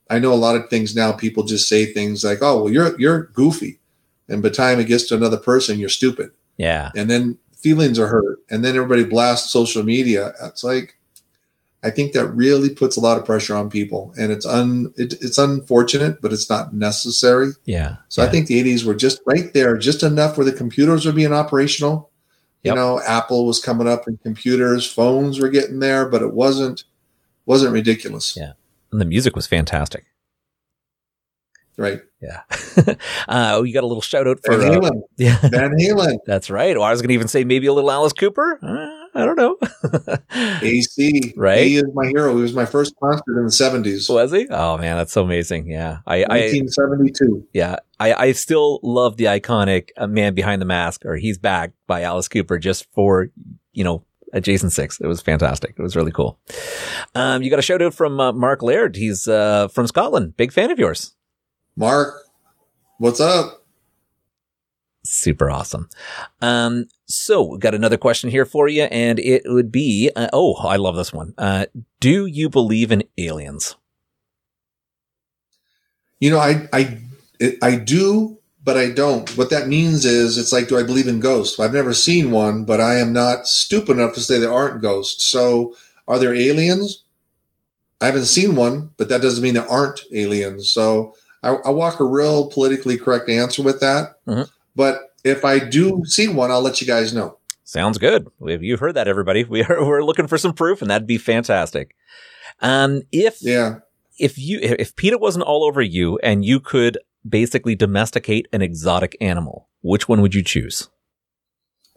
[0.10, 1.12] I know a lot of things now.
[1.12, 3.78] People just say things like, "Oh, well, you're you're goofy,"
[4.28, 6.90] and by the time it gets to another person, you're stupid, Yeah.
[6.96, 10.34] and then feelings are hurt, and then everybody blasts social media.
[10.42, 10.98] It's like,
[11.86, 15.14] I think that really puts a lot of pressure on people, and it's un it,
[15.22, 17.52] it's unfortunate, but it's not necessary.
[17.66, 17.98] Yeah.
[18.10, 18.28] So yeah.
[18.28, 21.32] I think the 80s were just right there, just enough where the computers were being
[21.32, 22.10] operational.
[22.64, 26.84] You know, Apple was coming up in computers, phones were getting there, but it wasn't
[27.46, 28.36] wasn't ridiculous.
[28.36, 28.54] Yeah.
[28.92, 30.06] And the music was fantastic.
[31.78, 32.02] Right.
[32.22, 32.42] Yeah.
[33.28, 34.58] uh, we got a little shout out for.
[34.58, 35.38] Van Uh, yeah.
[35.42, 36.18] Van Halen.
[36.26, 36.76] That's right.
[36.76, 38.58] Well, I was going to even say maybe a little Alice Cooper.
[38.64, 39.58] Uh, I don't know.
[40.62, 41.34] AC.
[41.38, 41.66] Right.
[41.66, 42.36] He is my hero.
[42.36, 44.14] He was my first concert in the 70s.
[44.14, 44.48] Was he?
[44.50, 45.72] Oh man, that's so amazing.
[45.72, 46.00] Yeah.
[46.06, 47.48] I, I 1972.
[47.54, 51.72] yeah, I, I still love the iconic uh, "Man Behind the Mask" or "He's Back"
[51.88, 53.30] by Alice Cooper, just for
[53.72, 55.00] you know a Jason Six.
[55.00, 55.76] It was fantastic.
[55.78, 56.38] It was really cool.
[57.16, 58.98] Um, you got a shout out from uh, Mark Laird.
[58.98, 60.36] He's uh, from Scotland.
[60.36, 61.16] Big fan of yours.
[61.78, 62.16] Mark,
[62.98, 63.65] what's up?
[65.06, 65.88] Super awesome.
[66.42, 70.56] Um, so we got another question here for you, and it would be, uh, oh,
[70.56, 71.34] I love this one.
[71.38, 71.68] Uh,
[72.00, 73.76] do you believe in aliens?
[76.20, 76.98] You know, I I
[77.62, 79.30] I do, but I don't.
[79.38, 81.60] What that means is, it's like, do I believe in ghosts?
[81.60, 85.26] I've never seen one, but I am not stupid enough to say there aren't ghosts.
[85.26, 85.76] So,
[86.08, 87.04] are there aliens?
[88.02, 90.70] I haven't seen one, but that doesn't mean there aren't aliens.
[90.70, 91.14] So,
[91.44, 94.16] I, I walk a real politically correct answer with that.
[94.28, 94.50] Mhm.
[94.76, 97.38] But if I do see one, I'll let you guys know.
[97.64, 98.28] Sounds good.
[98.40, 99.44] We've- You've heard that, everybody.
[99.50, 101.96] We are we're looking for some proof, and that'd be fantastic.
[102.62, 103.78] Um, if Yeah.
[104.20, 109.16] if you if PETA wasn't all over you, and you could basically domesticate an exotic
[109.20, 110.90] animal, which one would you choose?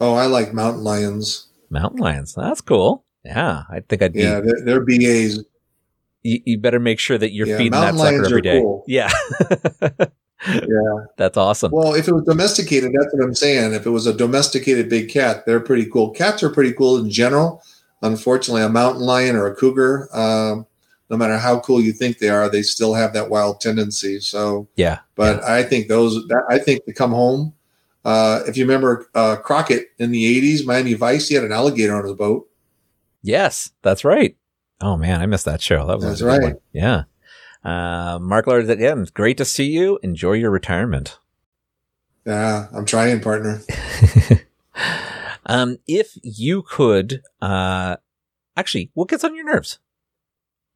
[0.01, 1.47] Oh, I like mountain lions.
[1.69, 2.33] Mountain lions.
[2.33, 3.05] That's cool.
[3.23, 4.21] Yeah, I think I'd be.
[4.21, 5.43] Yeah, they're, they're BAs.
[6.23, 8.59] You, you better make sure that you're Yeah, feeding that sucker every day.
[8.59, 8.83] cool.
[8.87, 9.09] Yeah,
[10.47, 11.05] Yeah.
[11.17, 11.71] that's awesome.
[11.71, 13.73] Well, if it was domesticated, that's what I'm saying.
[13.73, 16.11] If it was a domesticated big cat, they're pretty cool.
[16.11, 17.61] Cats are pretty cool in general.
[18.01, 20.65] Unfortunately, a mountain lion or a cougar, um,
[21.09, 24.19] no matter how cool you think they are, they still have that wild tendency.
[24.21, 27.53] So, yeah, but I think those, that, I think to come home.
[28.05, 31.95] Uh, if you remember uh, Crockett in the 80s, Miami Vice, he had an alligator
[31.95, 32.49] on his boat.
[33.21, 34.37] yes, that's right.
[34.81, 35.85] Oh man, I missed that show.
[35.85, 36.53] That was That's a good right.
[36.53, 36.61] one.
[36.71, 37.03] Yeah.
[37.63, 39.99] Uh, Mark Lord, again, great to see you.
[40.01, 41.19] Enjoy your retirement.
[42.25, 43.61] Yeah, I'm trying, partner.
[45.45, 47.97] um, if you could, uh,
[48.55, 49.79] actually, what gets on your nerves?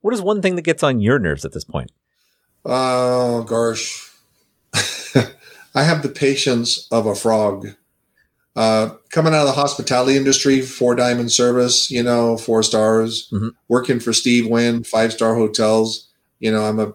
[0.01, 1.91] What is one thing that gets on your nerves at this point?
[2.65, 4.09] Oh gosh,
[5.75, 7.67] I have the patience of a frog.
[8.55, 13.29] Uh, coming out of the hospitality industry, four diamond service, you know, four stars.
[13.31, 13.51] Mhm.
[13.67, 16.07] Working for Steve Wynn, five star hotels.
[16.43, 16.91] You know, I'm a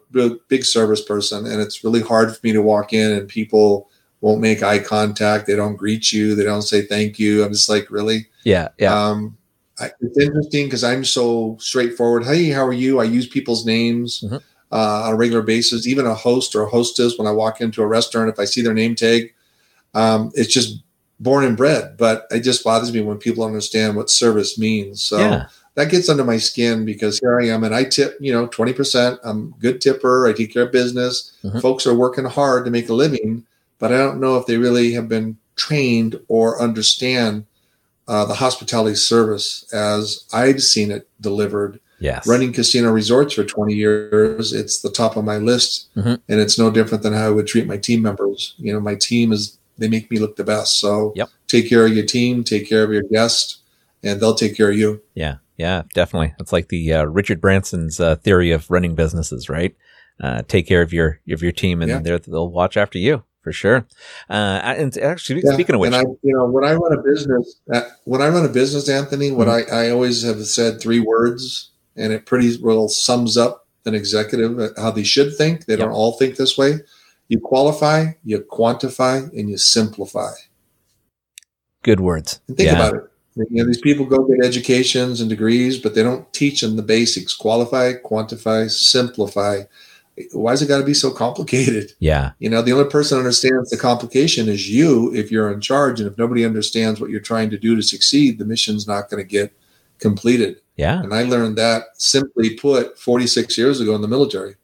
[0.49, 3.89] big, service person, and it's really hard for me to walk in and people
[4.21, 5.47] won't make eye contact.
[5.47, 6.35] They don't greet you.
[6.35, 7.43] They don't say thank you.
[7.43, 8.27] I'm just like, really?
[8.45, 9.39] Yeah, yeah, Um,
[9.81, 12.27] I, it's interesting because I'm so straightforward.
[12.27, 13.01] Hey, how are you?
[13.01, 14.43] I use people's names Mhm.
[14.71, 15.87] uh, on a regular basis.
[15.87, 18.61] Even a host or a hostess, when I walk into a restaurant, if I see
[18.61, 19.33] their name tag,
[19.95, 20.83] um, it's just
[21.21, 21.97] born and bred.
[21.97, 25.03] But it just bothers me when people understand what service means.
[25.03, 25.47] So yeah,
[25.79, 29.17] that gets under my skin because here I am and I tip, you know, 20%.
[29.23, 30.27] I'm a good tipper.
[30.27, 31.31] I take care of business.
[31.45, 31.63] Mhm.
[31.63, 33.45] Folks are working hard to make a living,
[33.79, 37.45] but I don't know if they really have been trained or understand
[38.09, 41.79] uh, the hospitality service as I've seen it delivered.
[42.01, 42.27] yes.
[42.27, 45.89] Running casino resorts for 20 years, it's the top of my list.
[45.97, 46.19] Mhm.
[46.29, 48.55] And it's no different than how I would treat my team members.
[48.59, 50.81] You know, my team is, they make me look the best.
[50.81, 51.29] So Yep.
[51.49, 53.59] take care of your team, take care of your guest,
[54.03, 55.01] and they'll take care of you.
[55.15, 56.35] Yeah, yeah, definitely.
[56.41, 59.77] It's like the uh, Richard Branson's uh, theory of running businesses, right?
[60.21, 62.19] Uh, take care of your of your team, and Yeah.
[62.27, 63.87] they'll watch after you for sure.
[64.31, 67.03] Uh, and actually, Yeah, speaking of which, and I, you know, when I run a
[67.03, 69.75] business, uh, when I run a business, Anthony, what Mm-hmm.
[69.75, 74.59] I, I always have said three words, and it pretty well sums up an executive
[74.59, 75.67] uh, how they should think.
[75.67, 76.81] They don't all think this way.
[77.29, 80.33] You qualify, you quantify, and you simplify.
[81.83, 82.41] good words.
[82.49, 83.03] And think yeah, about it.
[83.51, 86.83] You know, these people go get educations and degrees, but they don't teach them the
[86.83, 89.63] basics: qualify, quantify, simplify.
[90.33, 91.93] Why Why's it got to be so complicated?
[92.01, 96.01] yeah, You know, the only person understands the complication is you if you're in charge.
[96.01, 99.23] And if nobody understands what you're trying to do to succeed, the mission's not going
[99.23, 99.53] to get
[99.99, 100.61] completed.
[100.77, 101.01] Yeah.
[101.01, 104.57] And I learned that simply put 46 years ago in the military.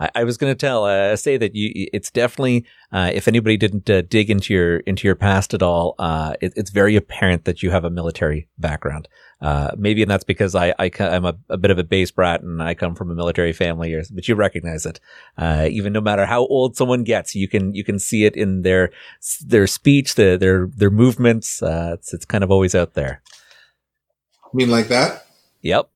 [0.00, 3.56] I, I was going to tell, uh, say that you, it's definitely, uh, if anybody
[3.56, 7.44] didn't uh, dig into your, into your past at all, uh, it, it's very apparent
[7.44, 9.08] that you have a military background.
[9.40, 12.42] Uh, maybe, and that's because I, I, am a, a, bit of a base brat
[12.42, 15.00] and I come from a military family, but you recognize it.
[15.36, 18.62] Uh, even no matter how old someone gets, you can, you can see it in
[18.62, 18.90] their,
[19.44, 21.60] their speech, the, their, their movements.
[21.62, 23.20] it's, it's kind of always out there.
[24.52, 25.26] You mean like that?
[25.62, 25.90] Yep.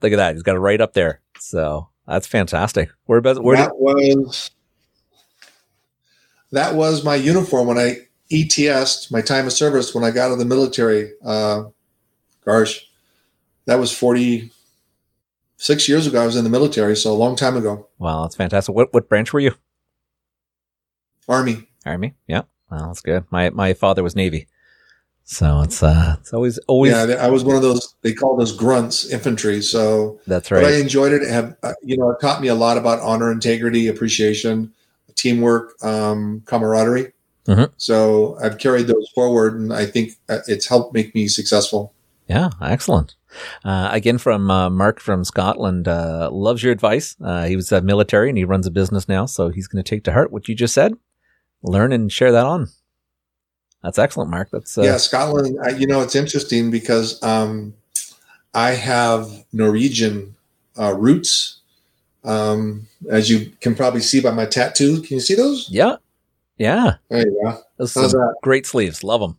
[0.00, 0.34] Look at that.
[0.34, 1.20] He's got it right up there.
[1.40, 2.90] So that's fantastic.
[3.04, 4.50] Where, where that did- was
[6.52, 7.98] that was my uniform when I
[8.32, 11.12] ETSed my time of service when I got out of the military.
[11.24, 11.64] Uh,
[12.44, 12.86] gosh,
[13.66, 14.50] that was forty
[15.56, 16.22] six years ago.
[16.22, 17.88] I was in the military, so a long time ago.
[17.98, 18.74] Wow, that's fantastic.
[18.74, 19.52] What what branch were you?
[21.28, 21.68] Army.
[21.84, 22.14] Army.
[22.26, 23.24] Yeah, well, that's good.
[23.30, 24.48] My my father was Navy.
[25.30, 26.92] So it's uh, it's always always.
[26.92, 27.94] Yeah, I was one of those.
[28.00, 29.60] They call those grunts, infantry.
[29.60, 30.62] So that's right.
[30.62, 31.22] But I enjoyed it.
[31.28, 32.08] Have uh, you know?
[32.12, 34.72] It taught me a lot about honor, integrity, appreciation,
[35.16, 37.12] teamwork, um, camaraderie.
[37.46, 37.74] Mm-hmm.
[37.76, 41.92] So I've carried those forward, and I think uh, it's helped make me successful.
[42.26, 43.14] Yeah, excellent.
[43.66, 47.16] Uh, again, from uh, Mark from Scotland, uh, loves your advice.
[47.22, 50.04] Uh, he was military and he runs a business now, so he's going to take
[50.04, 50.94] to heart what you just said,
[51.62, 52.68] learn and share that on.
[53.82, 54.50] That's excellent, Mark.
[54.50, 55.58] That's uh, yeah, Scotland.
[55.62, 57.74] I, you know, it's interesting because um,
[58.54, 60.34] I have Norwegian
[60.78, 61.60] uh, roots,
[62.24, 65.00] um, as you can probably see by my tattoo.
[65.02, 65.68] Can you see those?
[65.70, 65.96] Yeah,
[66.56, 66.94] yeah.
[67.08, 67.60] There you go.
[67.76, 68.34] Those How's that?
[68.42, 69.04] Great sleeves.
[69.04, 69.38] Love them.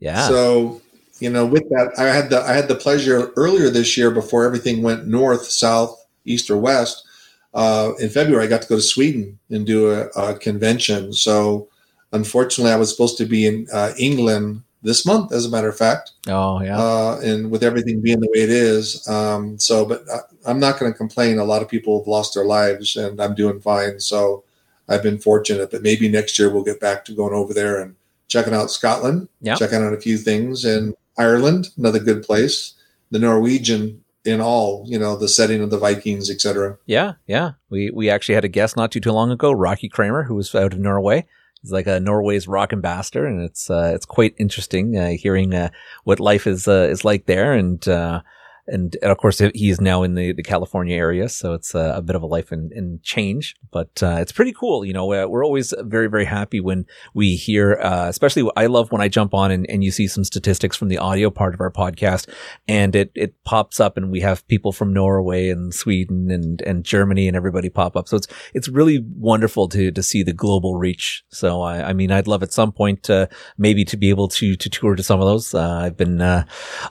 [0.00, 0.26] Yeah.
[0.26, 0.82] So
[1.20, 4.44] you know, with that, I had the I had the pleasure earlier this year before
[4.44, 7.06] everything went north, south, east, or west.
[7.52, 11.12] Uh, in February, I got to go to Sweden and do a, a convention.
[11.12, 11.68] So
[12.12, 15.76] Unfortunately, I was supposed to be in uh, England this month, as a matter of
[15.76, 16.12] fact.
[16.26, 16.78] Oh, yeah.
[16.78, 20.02] Uh, and with everything being the way it is, um, so but
[20.46, 21.38] I, am not going to complain.
[21.38, 24.00] A lot of people have lost their lives, and I'm doing fine.
[24.00, 24.44] So
[24.88, 25.70] I've been fortunate.
[25.70, 27.94] But maybe next year we'll get back to going over there and
[28.28, 29.56] checking out Scotland, yeah.
[29.56, 32.74] checking out a few things, and Ireland, another good place.
[33.10, 36.78] The Norwegian in all, you know, the setting of the Vikings, etc.
[36.86, 37.52] Yeah, yeah.
[37.70, 40.54] We we actually had a guest not too too long ago, Rocky Kramer, who was
[40.54, 41.26] out of Norway.
[41.62, 45.70] He's like a Norway's rock ambassador, and it's uh, it's quite interesting uh, hearing uh,
[46.04, 48.22] what life is uh, is like there, and uh,
[48.70, 51.94] and, and of course he is now in the, the California area, so it's a,
[51.96, 54.84] a bit of a life in change, but uh, it's pretty cool.
[54.84, 59.00] You know, we're always very very happy when we hear, uh, especially I love when
[59.00, 61.70] I jump on and, and you see some statistics from the audio part of our
[61.70, 62.28] podcast,
[62.68, 66.84] and it it pops up, and we have people from Norway and Sweden and and
[66.84, 68.08] Germany and everybody pop up.
[68.08, 71.24] So it's it's really wonderful to to see the global reach.
[71.28, 73.26] So I, I mean, I'd love at some point uh,
[73.58, 75.54] maybe to be able to to tour to some of those.
[75.54, 76.44] Uh, I've been uh,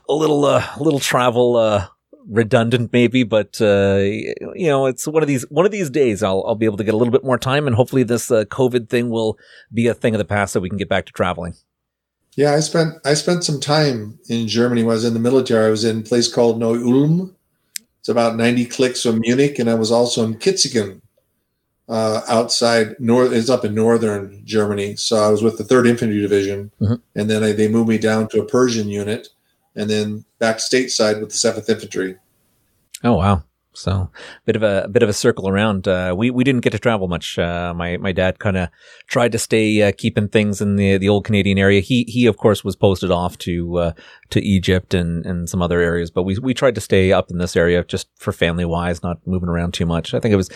[0.07, 1.88] a little a little travel uh,
[2.30, 6.24] redundant maybe, but uh, you know, it's one of these one of these days.
[6.24, 8.45] I'll I'll be able to get a little bit more time, and hopefully this uh,
[8.45, 9.38] COVID thing will
[9.74, 11.55] be a thing of the past, so we can get back to traveling.
[12.36, 15.67] Yeah, I spent I spent some time in Germany when I was in the military.
[15.67, 17.36] I was in a place called Neu Ulm.
[17.99, 21.01] It's about ninety clicks from Munich, and I was also in Kitzingen,
[21.89, 23.34] uh, outside north.
[23.34, 24.95] It's up in northern Germany.
[24.95, 26.95] So I was with the Third Infantry Division, mm-hmm.
[27.15, 29.30] and then I, they moved me down to a Pershing unit
[29.80, 32.17] and then back stateside with the Seventh Infantry.
[33.03, 33.43] Oh wow!
[33.73, 34.09] So a
[34.45, 35.88] bit of a, a bit of a circle around.
[35.88, 37.39] Uh, we we didn't get to travel much.
[37.39, 38.69] Uh, my my dad kind of
[39.07, 41.80] tried to stay uh, keeping things in the the old Canadian area.
[41.80, 43.91] He he of course was posted off to uh,
[44.32, 47.38] to Egypt and and some other areas, but we we tried to stay up in
[47.38, 50.13] this area just for family wise, not moving around too much.
[50.13, 50.49] I think it was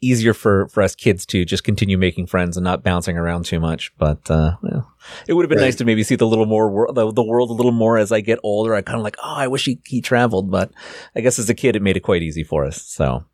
[0.00, 3.60] easier for for us kids to just continue making friends and not bouncing around too
[3.60, 3.92] much.
[3.98, 4.90] But uh, well,
[5.26, 5.66] it would have been right.
[5.66, 8.12] nice to maybe see the little more wor- the, the world a little more as
[8.12, 8.74] I get older.
[8.74, 10.72] I kind of like, oh, I wish he he traveled, but
[11.14, 12.82] I guess as a kid it made it quite easy for us.
[12.82, 13.24] So.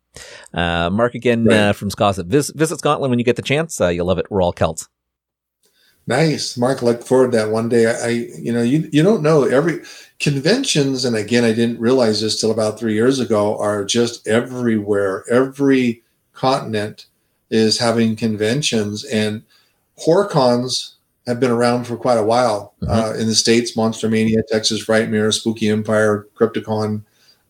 [0.51, 1.57] Uh, Mark again right.
[1.57, 2.31] uh, from Scotland.
[2.31, 3.79] Vis- visit Scotland when you get the chance.
[3.79, 4.25] Uh, you'll love it.
[4.31, 4.87] We're all Celts.
[6.07, 6.81] Nice, Mark.
[6.81, 7.85] Look forward to that one day.
[7.85, 8.09] I, I,
[8.39, 9.81] you know, you you don't know every
[10.19, 13.57] conventions, and again, I didn't realize this till about three years ago.
[13.59, 15.25] Are just everywhere.
[15.29, 17.07] Every continent
[17.49, 19.43] is having conventions, and
[19.97, 20.95] horror cons
[21.27, 22.73] have been around for quite a while.
[22.81, 22.87] Mhm.
[22.89, 27.03] Uh, in the states, Monster Mania, Texas Frightmare, Spooky Empire, Crypticon,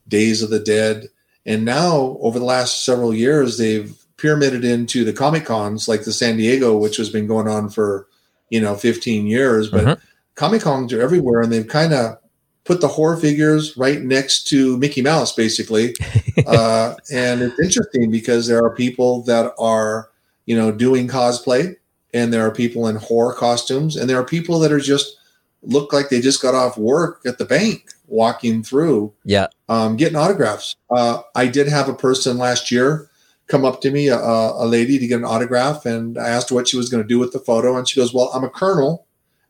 [0.08, 1.08] Days of the Dead,
[1.46, 6.12] and now over the last several years, they've pyramided into the Comic Cons, like the
[6.12, 8.08] San Diego, which has been going on for
[8.50, 9.70] you know 15 years.
[9.70, 9.98] But Mhm.
[10.36, 12.18] Comic Cons are everywhere, and they've kind of
[12.66, 15.96] put the horror figures right next to Mickey Mouse, basically.
[16.48, 20.10] uh, and it's interesting because there are people that are
[20.46, 21.76] you know doing cosplay
[22.14, 25.18] and there are people in horror costumes and there are people that are just
[25.64, 29.48] look like they just got off work at the bank walking through Yeah.
[29.68, 30.76] um, getting autographs.
[30.90, 33.10] Uh, I did have a person last year
[33.48, 36.56] come up to me, a, a lady, to get an autograph, and I asked her
[36.56, 38.50] what she was going to do with the photo, and she goes, "Well, I'm a
[38.50, 39.06] colonel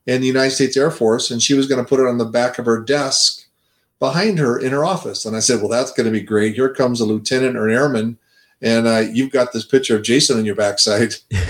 [0.05, 2.25] in the United States Air Force," and she was going to put it on the
[2.25, 3.47] back of her desk
[3.99, 5.25] behind her in her office.
[5.25, 6.53] And I said, "Well, that's going to be great.
[6.53, 8.17] Here comes a lieutenant or an airman."
[8.61, 11.15] And uh, you've got this picture of Jason on your backside.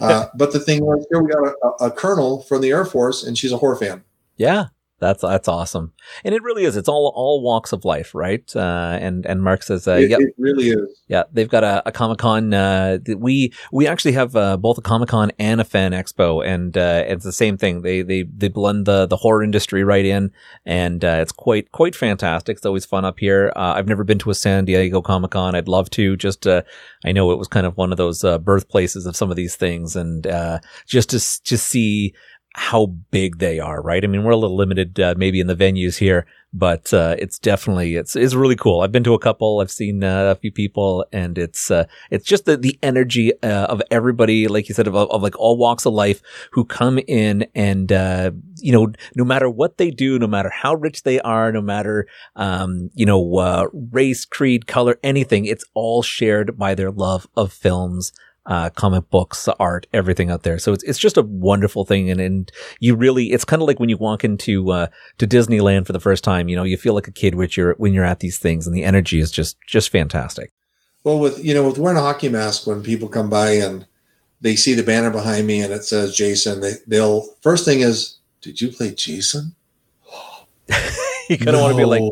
[0.00, 3.22] Uh, but the thing was, here we got a, a colonel from the Air Force,
[3.22, 4.02] and she's a horror fan.
[4.36, 4.66] Yeah,
[5.00, 5.92] that's that's awesome,
[6.24, 6.76] and it really is.
[6.76, 8.44] It's all all walks of life, right?
[8.54, 11.02] Uh, and and Mark says, uh, it, "Yep, it really is.
[11.06, 12.52] yeah, they've got a, a Comic Con.
[12.52, 16.76] Uh, we we actually have uh, both a Comic Con and a Fan Expo, and
[16.76, 17.82] uh, it's the same thing.
[17.82, 20.32] They they they blend the the horror industry right in,
[20.66, 22.56] and uh, it's quite quite fantastic.
[22.56, 23.52] It's always fun up here.
[23.54, 25.54] Uh, I've never been to a San Diego Comic Con.
[25.54, 26.16] I'd love to.
[26.16, 26.62] Just uh,
[27.04, 29.54] I know it was kind of one of those uh, birthplaces of some of these
[29.54, 32.14] things, and uh, just to just see
[32.58, 34.02] how big they are, right?
[34.02, 37.38] I mean, we're a little limited, uh, maybe in the venues here, but, uh, it's
[37.38, 38.80] definitely, it's, it's really cool.
[38.80, 42.26] I've been to a couple, I've seen uh, a few people and it's, uh, it's
[42.26, 45.86] just the, the energy, uh, of everybody, like you said, of, of like all walks
[45.86, 50.26] of life who come in and, uh, you know, no matter what they do, no
[50.26, 55.64] matter how rich they are, no matter, um, you know, race, creed, color, anything, it's
[55.74, 58.12] all shared by their love of films,
[58.48, 60.58] uh, comic books, art, everything out there.
[60.58, 62.10] So it's, it's just a wonderful thing.
[62.10, 64.86] And, and you really, it's kind of like when you walk into, uh,
[65.18, 67.74] to Disneyland for the first time, you know, you feel like a kid when you're,
[67.74, 70.50] when you're at these things and the energy is just, just fantastic.
[71.04, 73.86] Well, with you know, with wearing a hockey mask, when people come by and
[74.40, 78.18] they see the banner behind me and it says Jason, they, they'll first thing is,
[78.40, 79.54] "Did you play Jason?"
[81.30, 82.02] you kind of want to be like,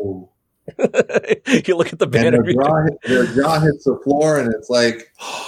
[1.67, 2.43] you look at the and banner.
[2.43, 5.11] their jaw, their jaw hits the floor, and it's like,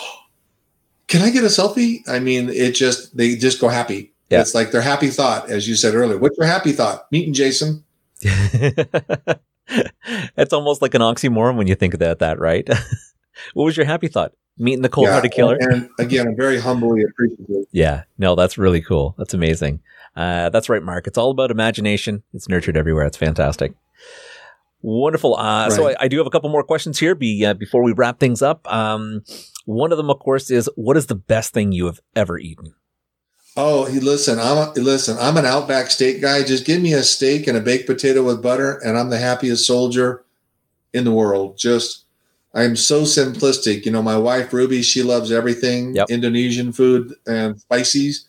[1.09, 4.13] "Can I get a selfie?" I mean, it just they just go happy.
[4.29, 4.41] Yeah.
[4.41, 6.17] It's like their happy thought, as you said earlier.
[6.17, 7.11] What's your happy thought?
[7.11, 7.83] Meeting Jason.
[8.21, 9.39] it's
[10.53, 12.67] almost like an oxymoron when you think about that, right?
[13.53, 14.33] what was your happy thought?
[14.57, 15.57] Meeting the cold-hearted killer?
[15.59, 17.65] And, and again, I'm very humbly appreciative.
[17.71, 19.15] Yeah, no, that's really cool.
[19.17, 19.81] That's amazing.
[20.15, 21.07] Uh, that's right, Mark.
[21.07, 22.23] It's all about imagination.
[22.33, 23.05] It's nurtured everywhere.
[23.05, 23.73] It's fantastic.
[24.81, 25.35] Wonderful.
[25.37, 27.93] Uh, So I, I do have a couple more questions here be, uh, before we
[27.93, 28.71] wrap things up.
[28.71, 29.23] Um,
[29.69, 32.73] one of them, of course, is what is the best thing you have ever eaten?
[33.55, 35.15] Oh, he- listen, I'm a, listen.
[35.19, 36.43] I'm an Outback steak guy.
[36.43, 39.67] Just give me a steak and a baked potato with butter, and I'm the happiest
[39.67, 40.23] soldier
[40.91, 41.57] in the world.
[41.57, 42.05] Just,
[42.53, 43.85] I'm so simplistic.
[43.85, 46.09] You know, my wife Ruby, she loves everything Yep.
[46.09, 48.25] Indonesian food and spices.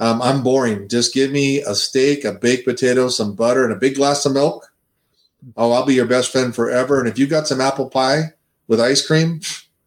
[0.00, 0.88] Um, I'm boring.
[0.88, 4.32] Just give me a steak, a baked potato, some butter, and a big glass of
[4.32, 4.72] milk.
[5.56, 6.98] Oh, I'll be your best friend forever.
[6.98, 8.32] And if you got some apple pie
[8.66, 9.40] with ice cream,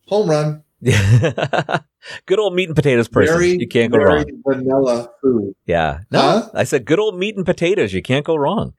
[0.08, 0.64] home run.
[2.26, 3.34] good old meat and potatoes person.
[3.36, 4.26] Very, you can't go very wrong.
[4.48, 5.56] vanilla food.
[5.66, 6.02] Yeah.
[6.12, 6.50] No, Huh?
[6.54, 7.94] I said good old meat and potatoes.
[7.94, 8.74] You can't go wrong.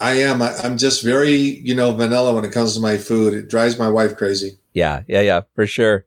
[0.00, 0.42] I am.
[0.42, 3.34] I, I'm just very, you know, vanilla when it comes to my food.
[3.34, 4.58] It drives my wife crazy.
[4.72, 6.06] Yeah, yeah, yeah, for sure.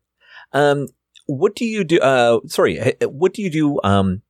[0.51, 0.87] Um,
[1.27, 1.99] what do you do?
[1.99, 3.79] Uh, sorry, what do you do?
[3.83, 4.21] Um,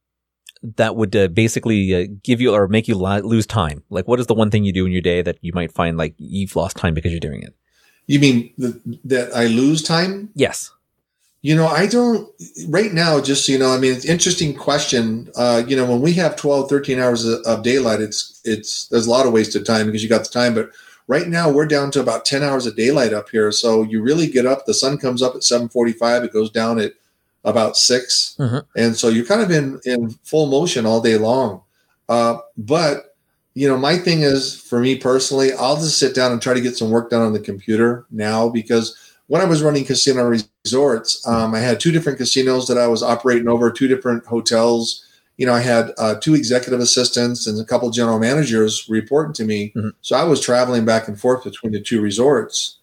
[0.77, 3.83] that would uh, basically uh, give you or make you li- lose time.
[3.89, 5.97] Like, what is the one thing you do in your day that you might find
[5.97, 7.55] like you've lost time because you're doing it?
[8.07, 10.29] You mean th- that I lose time?
[10.35, 10.71] Yes.
[11.45, 12.27] You know, I don't
[12.69, 15.29] right now, just so you know, I mean, it's an interesting question.
[15.35, 19.05] Uh, you know, when we have 12, 13 hours of, of daylight, it's, it's, there's
[19.05, 20.71] a lot of wasted time because you got the time, but
[21.07, 23.51] right now we're down to about 10 hours of daylight up here.
[23.51, 26.93] So you really get up, the sun comes up at 745, it goes down at
[27.43, 28.65] about 6 Mhm.
[28.75, 31.61] And so you're kind of in, in full motion all day long.
[32.09, 33.15] Uh, but
[33.53, 36.59] you know, my thing is for me personally, I'll just sit down and try to
[36.59, 38.97] get some work done on the computer now because
[39.27, 40.23] when I was running casino
[40.63, 45.03] resorts, um, I had two different casinos that I was operating over, two different hotels.
[45.37, 49.43] You know, I had uh, two executive assistants and a couple general managers reporting to
[49.45, 49.73] me.
[49.75, 49.93] Mhm.
[50.01, 52.77] So I was traveling back and forth between the two resorts.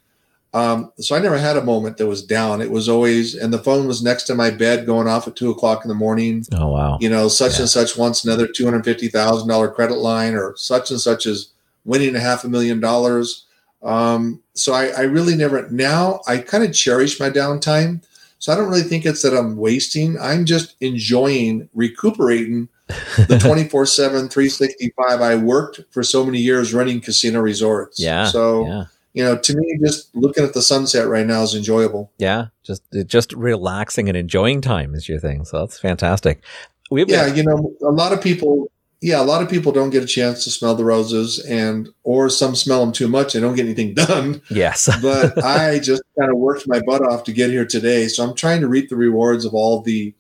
[0.55, 2.61] Um, so I never had a moment that was down.
[2.61, 5.51] It was always, and the phone was next to my bed going off at two
[5.51, 6.99] o'clock in the morning Oh wow.
[7.01, 7.61] you know, such Yeah.
[7.61, 11.24] and such wants another two hundred fifty thousand dollar credit line, or such and such
[11.24, 11.49] is
[11.86, 13.45] winning a half a million dollars.
[13.83, 18.03] Um, so I, I really never now I kind of cherish my downtime.
[18.39, 20.18] So I don't really think it's that I'm wasting.
[20.20, 22.68] I'm just enjoying recuperating
[23.16, 28.26] the 24 7 365 i worked for so many years running casino resorts Yeah.
[28.26, 28.85] so yeah.
[29.14, 32.47] you know to me just looking at the sunset right now is enjoyable Yeah.
[32.64, 35.45] Just just relaxing and enjoying time is your thing.
[35.47, 36.43] So that's fantastic.
[36.91, 38.70] We have yeah you know a lot of people
[39.03, 42.30] yeah a lot of people don't get a chance to smell the roses and or
[42.30, 44.88] some smell them too much and don't get anything done yes.
[45.03, 48.34] but i just kind of worked my butt off to get here today so i'm
[48.34, 50.14] trying to reap the rewards of all the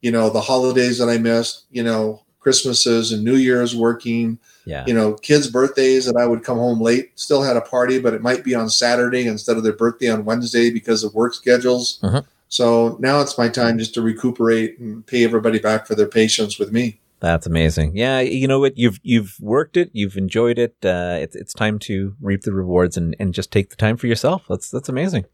[0.00, 4.38] you know the holidays that i missed you know Christmases and New Year's working.
[4.64, 4.84] Yeah.
[4.86, 8.14] You know, kids' birthdays that I would come home late, still had a party, but
[8.14, 11.98] it might be on Saturday instead of their birthday on Wednesday because of work schedules.
[12.02, 12.24] Mhm.
[12.48, 16.58] So now it's my time just to recuperate and pay everybody back for their patience
[16.58, 16.99] with me.
[17.20, 17.96] That's amazing.
[17.96, 18.78] Yeah, you know what?
[18.78, 19.90] You've you've worked it.
[19.92, 20.74] You've enjoyed it.
[20.82, 24.06] Uh, it's it's time to reap the rewards and, and just take the time for
[24.06, 24.44] yourself.
[24.48, 25.26] That's that's amazing.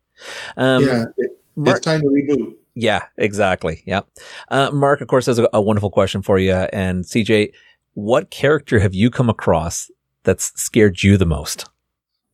[0.57, 2.55] Um, yeah, it, Mark, it's time to reboot.
[2.74, 3.82] yeah, exactly.
[3.87, 4.01] Yeah.
[4.49, 6.53] Uh, Mark, of course, has a, a wonderful question for you.
[6.53, 7.53] And CJ,
[7.95, 9.91] what character have you come across
[10.24, 11.66] that's scared you the most?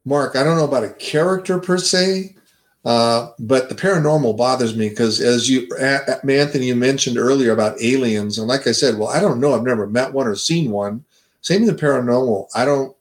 [0.05, 2.37] Mark, I don't know about a character per se,
[2.85, 7.53] uh, but the paranormal bothers me because, as you, A- A- Anthony, you mentioned earlier
[7.53, 9.55] about aliens, and like I said, well, I don't know.
[9.55, 11.05] I've never met one or seen one.
[11.43, 12.49] Same with the paranormal.
[12.55, 12.95] I don't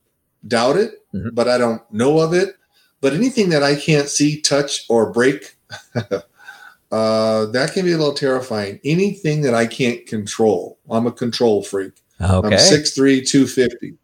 [0.47, 1.34] doubt it, Mhm.
[1.34, 2.55] but I don't know of it.
[3.01, 5.55] But anything that I can't see, touch, or break,
[5.95, 8.79] uh, that can be a little terrifying.
[8.84, 11.93] Anything that I can't control, I'm a control freak.
[12.21, 12.47] Okay.
[12.47, 13.95] I'm 6'3, 250.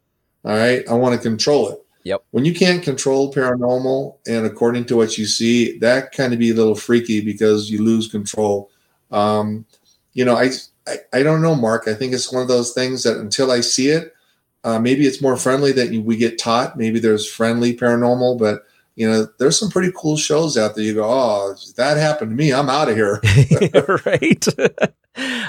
[0.46, 0.88] All right.
[0.90, 1.84] I want to control it.
[2.08, 2.24] Yep.
[2.32, 6.52] When you can't control paranormal and according to what you see, that kind of be
[6.52, 8.72] a little freaky because you lose control.
[9.12, 9.66] Um,
[10.14, 10.52] you know, I,
[10.88, 11.86] I, I don't know, Mark.
[11.86, 14.14] I think it's one of those things that until I see it,
[14.64, 16.78] uh, maybe it's more friendly that we get taught.
[16.78, 18.64] Maybe there's friendly paranormal, but
[18.98, 20.84] you know, there's some pretty cool shows out there.
[20.84, 22.52] You go, oh, that happened to me.
[22.52, 23.22] I'm out of here.
[24.06, 24.46] right.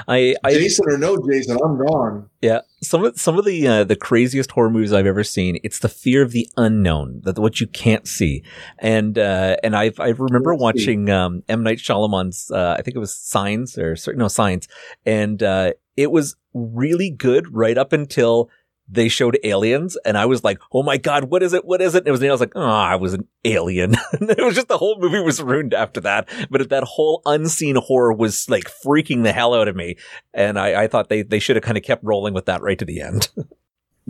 [0.07, 2.29] I, I Jason or no Jason, I'm gone.
[2.41, 5.59] Yeah, some of some of the uh, the craziest horror movies I've ever seen.
[5.63, 8.43] It's the fear of the unknown, that what you can't see,
[8.79, 13.01] and uh, and I I remember watching um, M Night Shyamalan's uh, I think it
[13.01, 14.69] was Signs or certain no Signs,
[15.05, 18.49] and uh, it was really good right up until
[18.89, 21.65] they showed aliens, and I was like, oh my god, what is it?
[21.65, 21.99] What is it?
[21.99, 23.95] And it was and I was like, oh, I was an alien.
[24.13, 26.29] it was just the whole movie was ruined after that.
[26.51, 29.97] But that whole unseen horror was like freaking the hell out of me.
[30.33, 32.79] And I, I thought they, they should have kind of kept rolling with that right
[32.79, 33.29] to the end.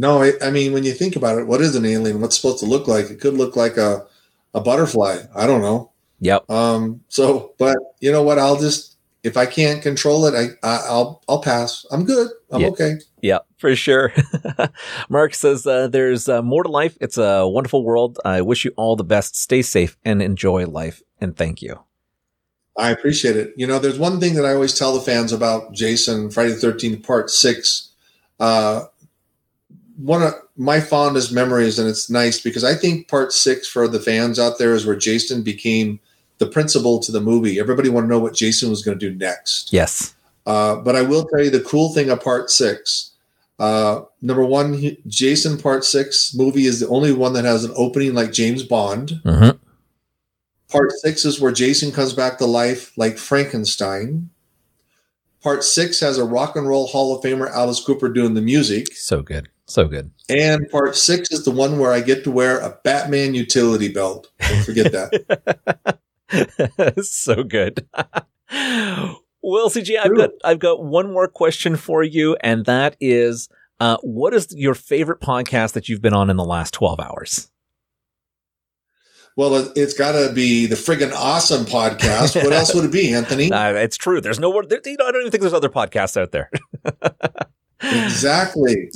[0.01, 2.21] No, I, I mean, when you think about it, what is an alien?
[2.21, 3.11] What's supposed to look like?
[3.11, 4.07] It could look like a,
[4.55, 5.23] a butterfly.
[5.35, 5.91] I don't know.
[6.21, 6.49] yep.
[6.49, 8.39] Um, so, but you know what?
[8.39, 11.85] I'll just, if I can't control it, I, I I'll, I'll pass.
[11.91, 12.29] I'm good.
[12.51, 12.69] I'm Yeah.
[12.69, 12.95] okay.
[13.21, 14.13] Yeah, for sure.
[15.09, 16.97] Mark says uh, there's uh, more to life.
[17.01, 18.19] It's a wonderful world.
[18.25, 19.37] I wish you all the best.
[19.37, 21.03] Stay safe and enjoy life.
[21.21, 21.81] And thank you.
[22.77, 23.53] I appreciate it.
[23.57, 26.67] You know, there's one thing that I always tell the fans about Jason Friday the
[26.67, 27.91] 13th part six.
[28.39, 28.85] Uh,
[29.97, 33.99] one of my fondest memories, and it's nice because I think part six for the
[33.99, 35.99] fans out there is where Jason became
[36.39, 37.59] the principal to the movie.
[37.61, 39.73] Everybody want to know what Jason was going to do next.
[39.73, 40.15] Yes.
[40.47, 43.11] Uh, but I will tell you the cool thing of part six.
[43.59, 47.73] Uh, number one, he- Jason Part Six movie is the only one that has an
[47.75, 49.21] opening like James Bond.
[49.25, 49.51] hmm
[50.71, 54.29] Part six is where Jason comes back to life like Frankenstein.
[55.43, 58.95] Part six has a rock and roll Hall of Famer Alice Cooper doing the music.
[58.95, 59.49] So good.
[59.67, 60.11] So good.
[60.29, 64.31] And part six is the one where I get to wear a Batman utility belt.
[64.41, 65.99] Don't forget that.
[67.03, 67.87] so good.
[68.51, 73.49] well, CJ, I've got I've got one more question for you, and that is,
[73.81, 77.51] uh, what is your favorite podcast that you've been on in the last twelve hours?
[79.37, 82.43] well, it- it's got to be the friggin' awesome podcast.
[82.43, 83.53] What else would it be, Anthony?
[83.53, 84.21] Uh, it's true.
[84.21, 86.51] There's no there, you know, I don't even think there's other podcasts out there.
[87.81, 88.91] Exactly.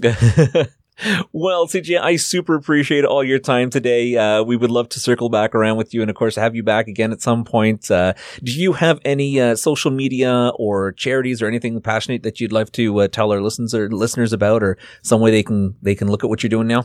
[1.32, 4.16] Well, CJ, I super appreciate all your time today.
[4.16, 6.62] Uh, we would love to circle back around with you and, of course, have you
[6.62, 7.90] back again at some point.
[7.90, 12.52] Uh, do you have any uh, social media or charities or anything passionate that you'd
[12.52, 15.94] like to uh, tell our listeners or listeners about, or some way they can they
[15.94, 16.84] can look at what you're doing now?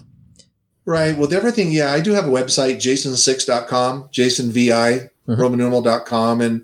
[0.85, 1.17] Right.
[1.17, 5.37] Well, everything, yeah, I do have a website, jason6.com, jasonvi, Mhm.
[5.37, 6.39] roman numeral.com.
[6.39, 6.61] And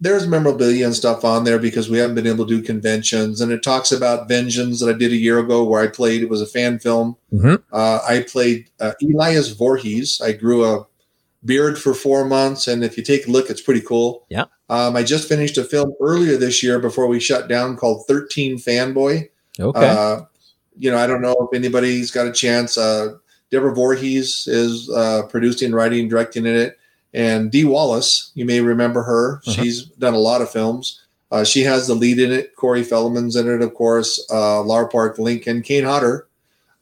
[0.00, 3.40] there's memorabilia and stuff on there because we haven't been able to do conventions.
[3.40, 6.28] And it talks about Vengeance that I did a year ago where I played, it
[6.28, 7.16] was a fan film.
[7.32, 7.62] Mhm.
[7.72, 10.20] Uh, I played uh, Elias Voorhees.
[10.22, 10.86] I grew a
[11.44, 12.66] beard for four months.
[12.68, 14.26] And if you take a look, it's pretty cool.
[14.28, 14.44] Yeah.
[14.68, 18.58] Um, I just finished a film earlier this year before we shut down called 13
[18.58, 19.28] Fanboy.
[19.58, 19.88] Okay.
[19.88, 20.22] Uh,
[20.78, 22.76] you know, I don't know if anybody's got a chance.
[22.76, 23.14] Uh,
[23.50, 26.78] Deborah Voorhees is uh, producing, writing, directing in it,
[27.14, 28.30] and Dee Wallace.
[28.34, 29.36] You may remember her.
[29.46, 29.52] Uh-huh.
[29.52, 31.02] She's done a lot of films.
[31.30, 32.54] Uh, she has the lead in it.
[32.54, 34.24] Corey Feldman's in it, of course.
[34.30, 36.28] Uh, Lar Park Lincoln, Kane Hodder.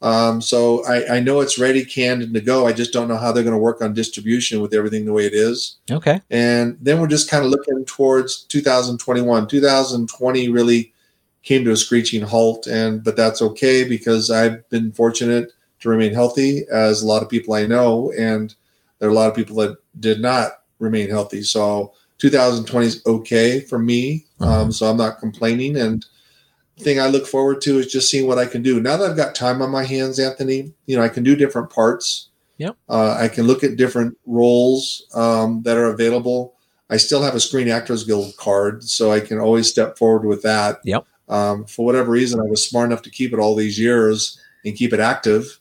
[0.02, 2.66] Um, so I, I know it's ready, canned, and to go.
[2.66, 5.24] I just don't know how they're going to work on distribution with everything the way
[5.24, 5.78] it is.
[5.90, 6.20] okay.
[6.30, 9.48] And then we're just kind of looking towards 2021.
[9.48, 10.92] 2020 really
[11.42, 16.12] came to a screeching halt, and but that's okay because I've been fortunate to remain
[16.12, 18.54] healthy, as a lot of people I know, and
[18.98, 21.42] there are a lot of people that did not remain healthy.
[21.42, 24.24] So 2020 is okay for me.
[24.40, 26.04] Um, so I'm not complaining, and
[26.78, 28.80] thing I look forward to is just seeing what I can do.
[28.80, 31.70] Now that I've got time on my hands, Anthony, you know, I can do different
[31.70, 32.28] parts.
[32.58, 32.76] Yep.
[32.88, 36.54] Uh, I can look at different roles um, that are available.
[36.90, 40.42] I still have a Screen Actors Guild card, so I can always step forward with
[40.42, 40.78] that.
[40.84, 41.06] Yep.
[41.28, 44.76] Um, for whatever reason, I was smart enough to keep it all these years and
[44.76, 45.58] keep it active.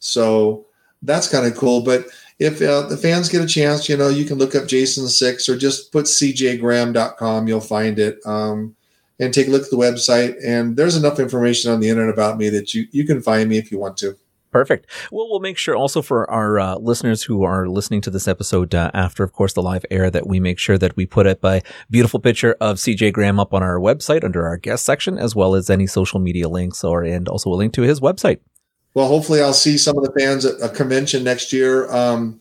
[0.00, 0.66] So
[1.02, 1.82] that's kind of cool.
[1.82, 2.06] But
[2.42, 5.48] if uh, the fans get a chance, you know, you can look up Jason Six
[5.48, 7.48] or just put cjgraham.com.
[7.48, 8.18] You'll find it.
[8.26, 8.76] Um,
[9.18, 10.34] and take a look at the website.
[10.44, 13.56] And there's enough information on the internet about me that you, you can find me
[13.56, 14.16] if you want to.
[14.50, 14.86] Perfect.
[15.10, 18.74] Well, we'll make sure also for our uh, listeners who are listening to this episode
[18.74, 21.42] uh, after, of course, the live air, that we make sure that we put up
[21.44, 25.34] a beautiful picture of CJ Graham up on our website under our guest section, as
[25.34, 28.40] well as any social media links or and also a link to his website.
[28.94, 31.90] Well, hopefully, I'll see some of the fans at a convention next year.
[31.90, 32.40] Um,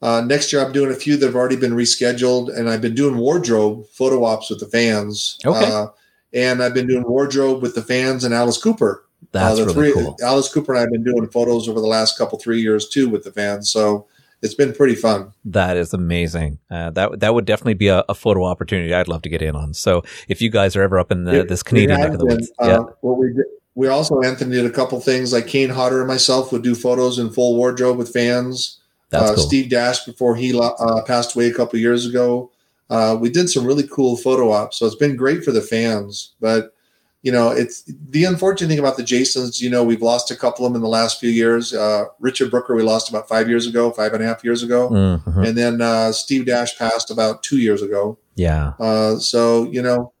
[0.00, 2.94] uh, next year, I'm doing a few that have already been rescheduled, and I've been
[2.94, 5.38] doing wardrobe photo ops with the fans.
[5.46, 5.64] Okay.
[5.64, 5.86] Uh,
[6.34, 9.04] and I've been doing wardrobe with the fans and Alice Cooper.
[9.32, 10.16] That's uh, the really three, cool.
[10.22, 13.08] Alice Cooper and I have been doing photos over the last couple three years too
[13.08, 14.06] with the fans, so
[14.42, 15.32] it's been pretty fun.
[15.44, 16.58] That is amazing.
[16.70, 19.54] Uh, that that would definitely be a, a, photo opportunity I'd love to get in
[19.54, 19.74] on.
[19.74, 22.26] So if you guys are ever up in the, It- this Canadian neck of the
[22.26, 25.70] woods, yeah, uh, what we did, we also Anthony did a couple things like Kane
[25.70, 28.78] Hodder and myself would do photos in full wardrobe with fans.
[29.12, 29.36] uh, cool.
[29.44, 32.50] Steve Dash before he uh, passed away a couple years ago.
[32.90, 36.32] Uh, we did some really cool photo ops, so it's been great for the fans.
[36.40, 36.74] But
[37.22, 39.62] you know, it's the unfortunate thing about the Jasons.
[39.62, 41.72] You know, we've lost a couple of them in the last few years.
[41.72, 44.88] Uh, Richard Brooker, we lost about five years ago, five and a half years ago,
[44.90, 45.46] Mhm.
[45.46, 48.18] and then uh, Steve Dash passed about two years ago.
[48.34, 50.12] Yeah, Uh, so you know,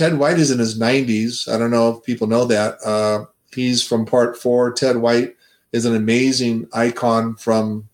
[0.00, 1.46] Ted White is in his 90s.
[1.46, 2.78] I don't know if people know that.
[2.82, 4.72] Uh, he's from Part Four.
[4.72, 5.36] Ted White
[5.72, 7.86] is an amazing icon from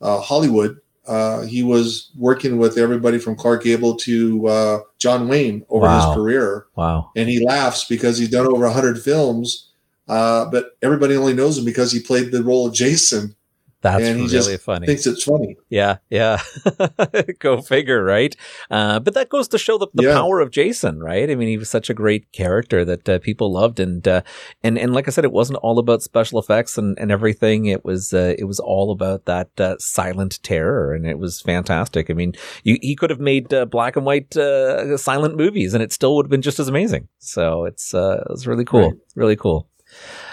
[0.00, 0.80] uh, Hollywood.
[1.04, 6.06] Uh, he was working with everybody from Clark Gable to uh, John Wayne over Wow.
[6.06, 7.10] his career, wow.
[7.16, 9.70] and he laughs because he's done over 100 films.
[10.06, 13.34] Uh, but everybody only knows him because he played the role of Jason.
[13.80, 14.86] That's And he really just funny.
[14.88, 15.56] Thinks it's funny.
[15.68, 16.40] Yeah, yeah.
[17.38, 18.34] Go figure, right?
[18.70, 20.14] Uh, but that goes to show the, the Yeah.
[20.14, 21.30] power of Jason, right?
[21.30, 24.22] I mean, he was such a great character that uh, people loved, and uh,
[24.64, 27.66] and and like I said, it wasn't all about special effects and, and everything.
[27.66, 32.10] It was uh, it was all about that uh, silent terror, and it was fantastic.
[32.10, 32.32] I mean,
[32.64, 36.16] you, he could have made uh, black and white uh, silent movies, and it still
[36.16, 37.06] would have been just as amazing.
[37.20, 38.98] So it's uh, it's really cool, Right.
[39.14, 39.68] really cool.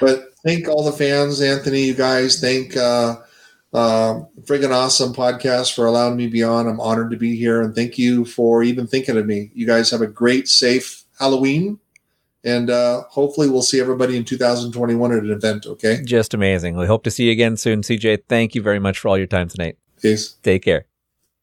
[0.01, 2.39] But thank all the fans, Anthony, you guys.
[2.41, 2.75] Thank
[3.75, 6.67] uh, friggin' awesome podcast for allowing me to be on.
[6.67, 9.51] I'm honored to be here, and thank you for even thinking of me.
[9.53, 11.79] You guys have a great, safe Halloween,
[12.43, 15.65] and uh, hopefully we'll see everybody in 2021 at an event.
[15.65, 16.77] Okay, Just amazing.
[16.77, 18.23] We hope to see you again soon, CJ.
[18.29, 19.77] Thank you very much for all your time tonight.
[20.01, 20.33] peace.
[20.43, 20.85] Take care.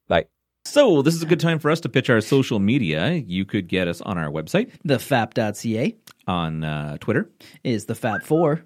[0.08, 0.26] Bye.
[0.64, 3.12] So, this is a good time for us to pitch our social media.
[3.12, 5.96] You could get us on our website, Thefap.ca
[6.28, 7.28] on uh, Twitter.
[7.64, 8.64] is the Fap 4,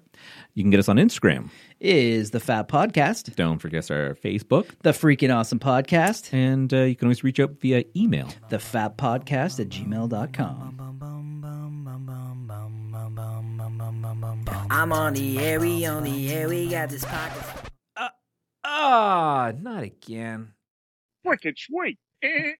[0.53, 1.49] You can get us on Instagram.
[1.79, 4.69] Is the Fap Podcast, Don't forget our Facebook.
[4.83, 8.29] the Freaking Awesome Podcast, And uh, you can always reach out via email.
[8.49, 10.75] the Fap Podcast at gmail.com.
[14.69, 17.65] I'm on the air, we on the air, we got this podcast.
[18.63, 20.53] Ah, not again.
[21.23, 21.97] Wicked sweet.
[22.21, 22.53] Eh.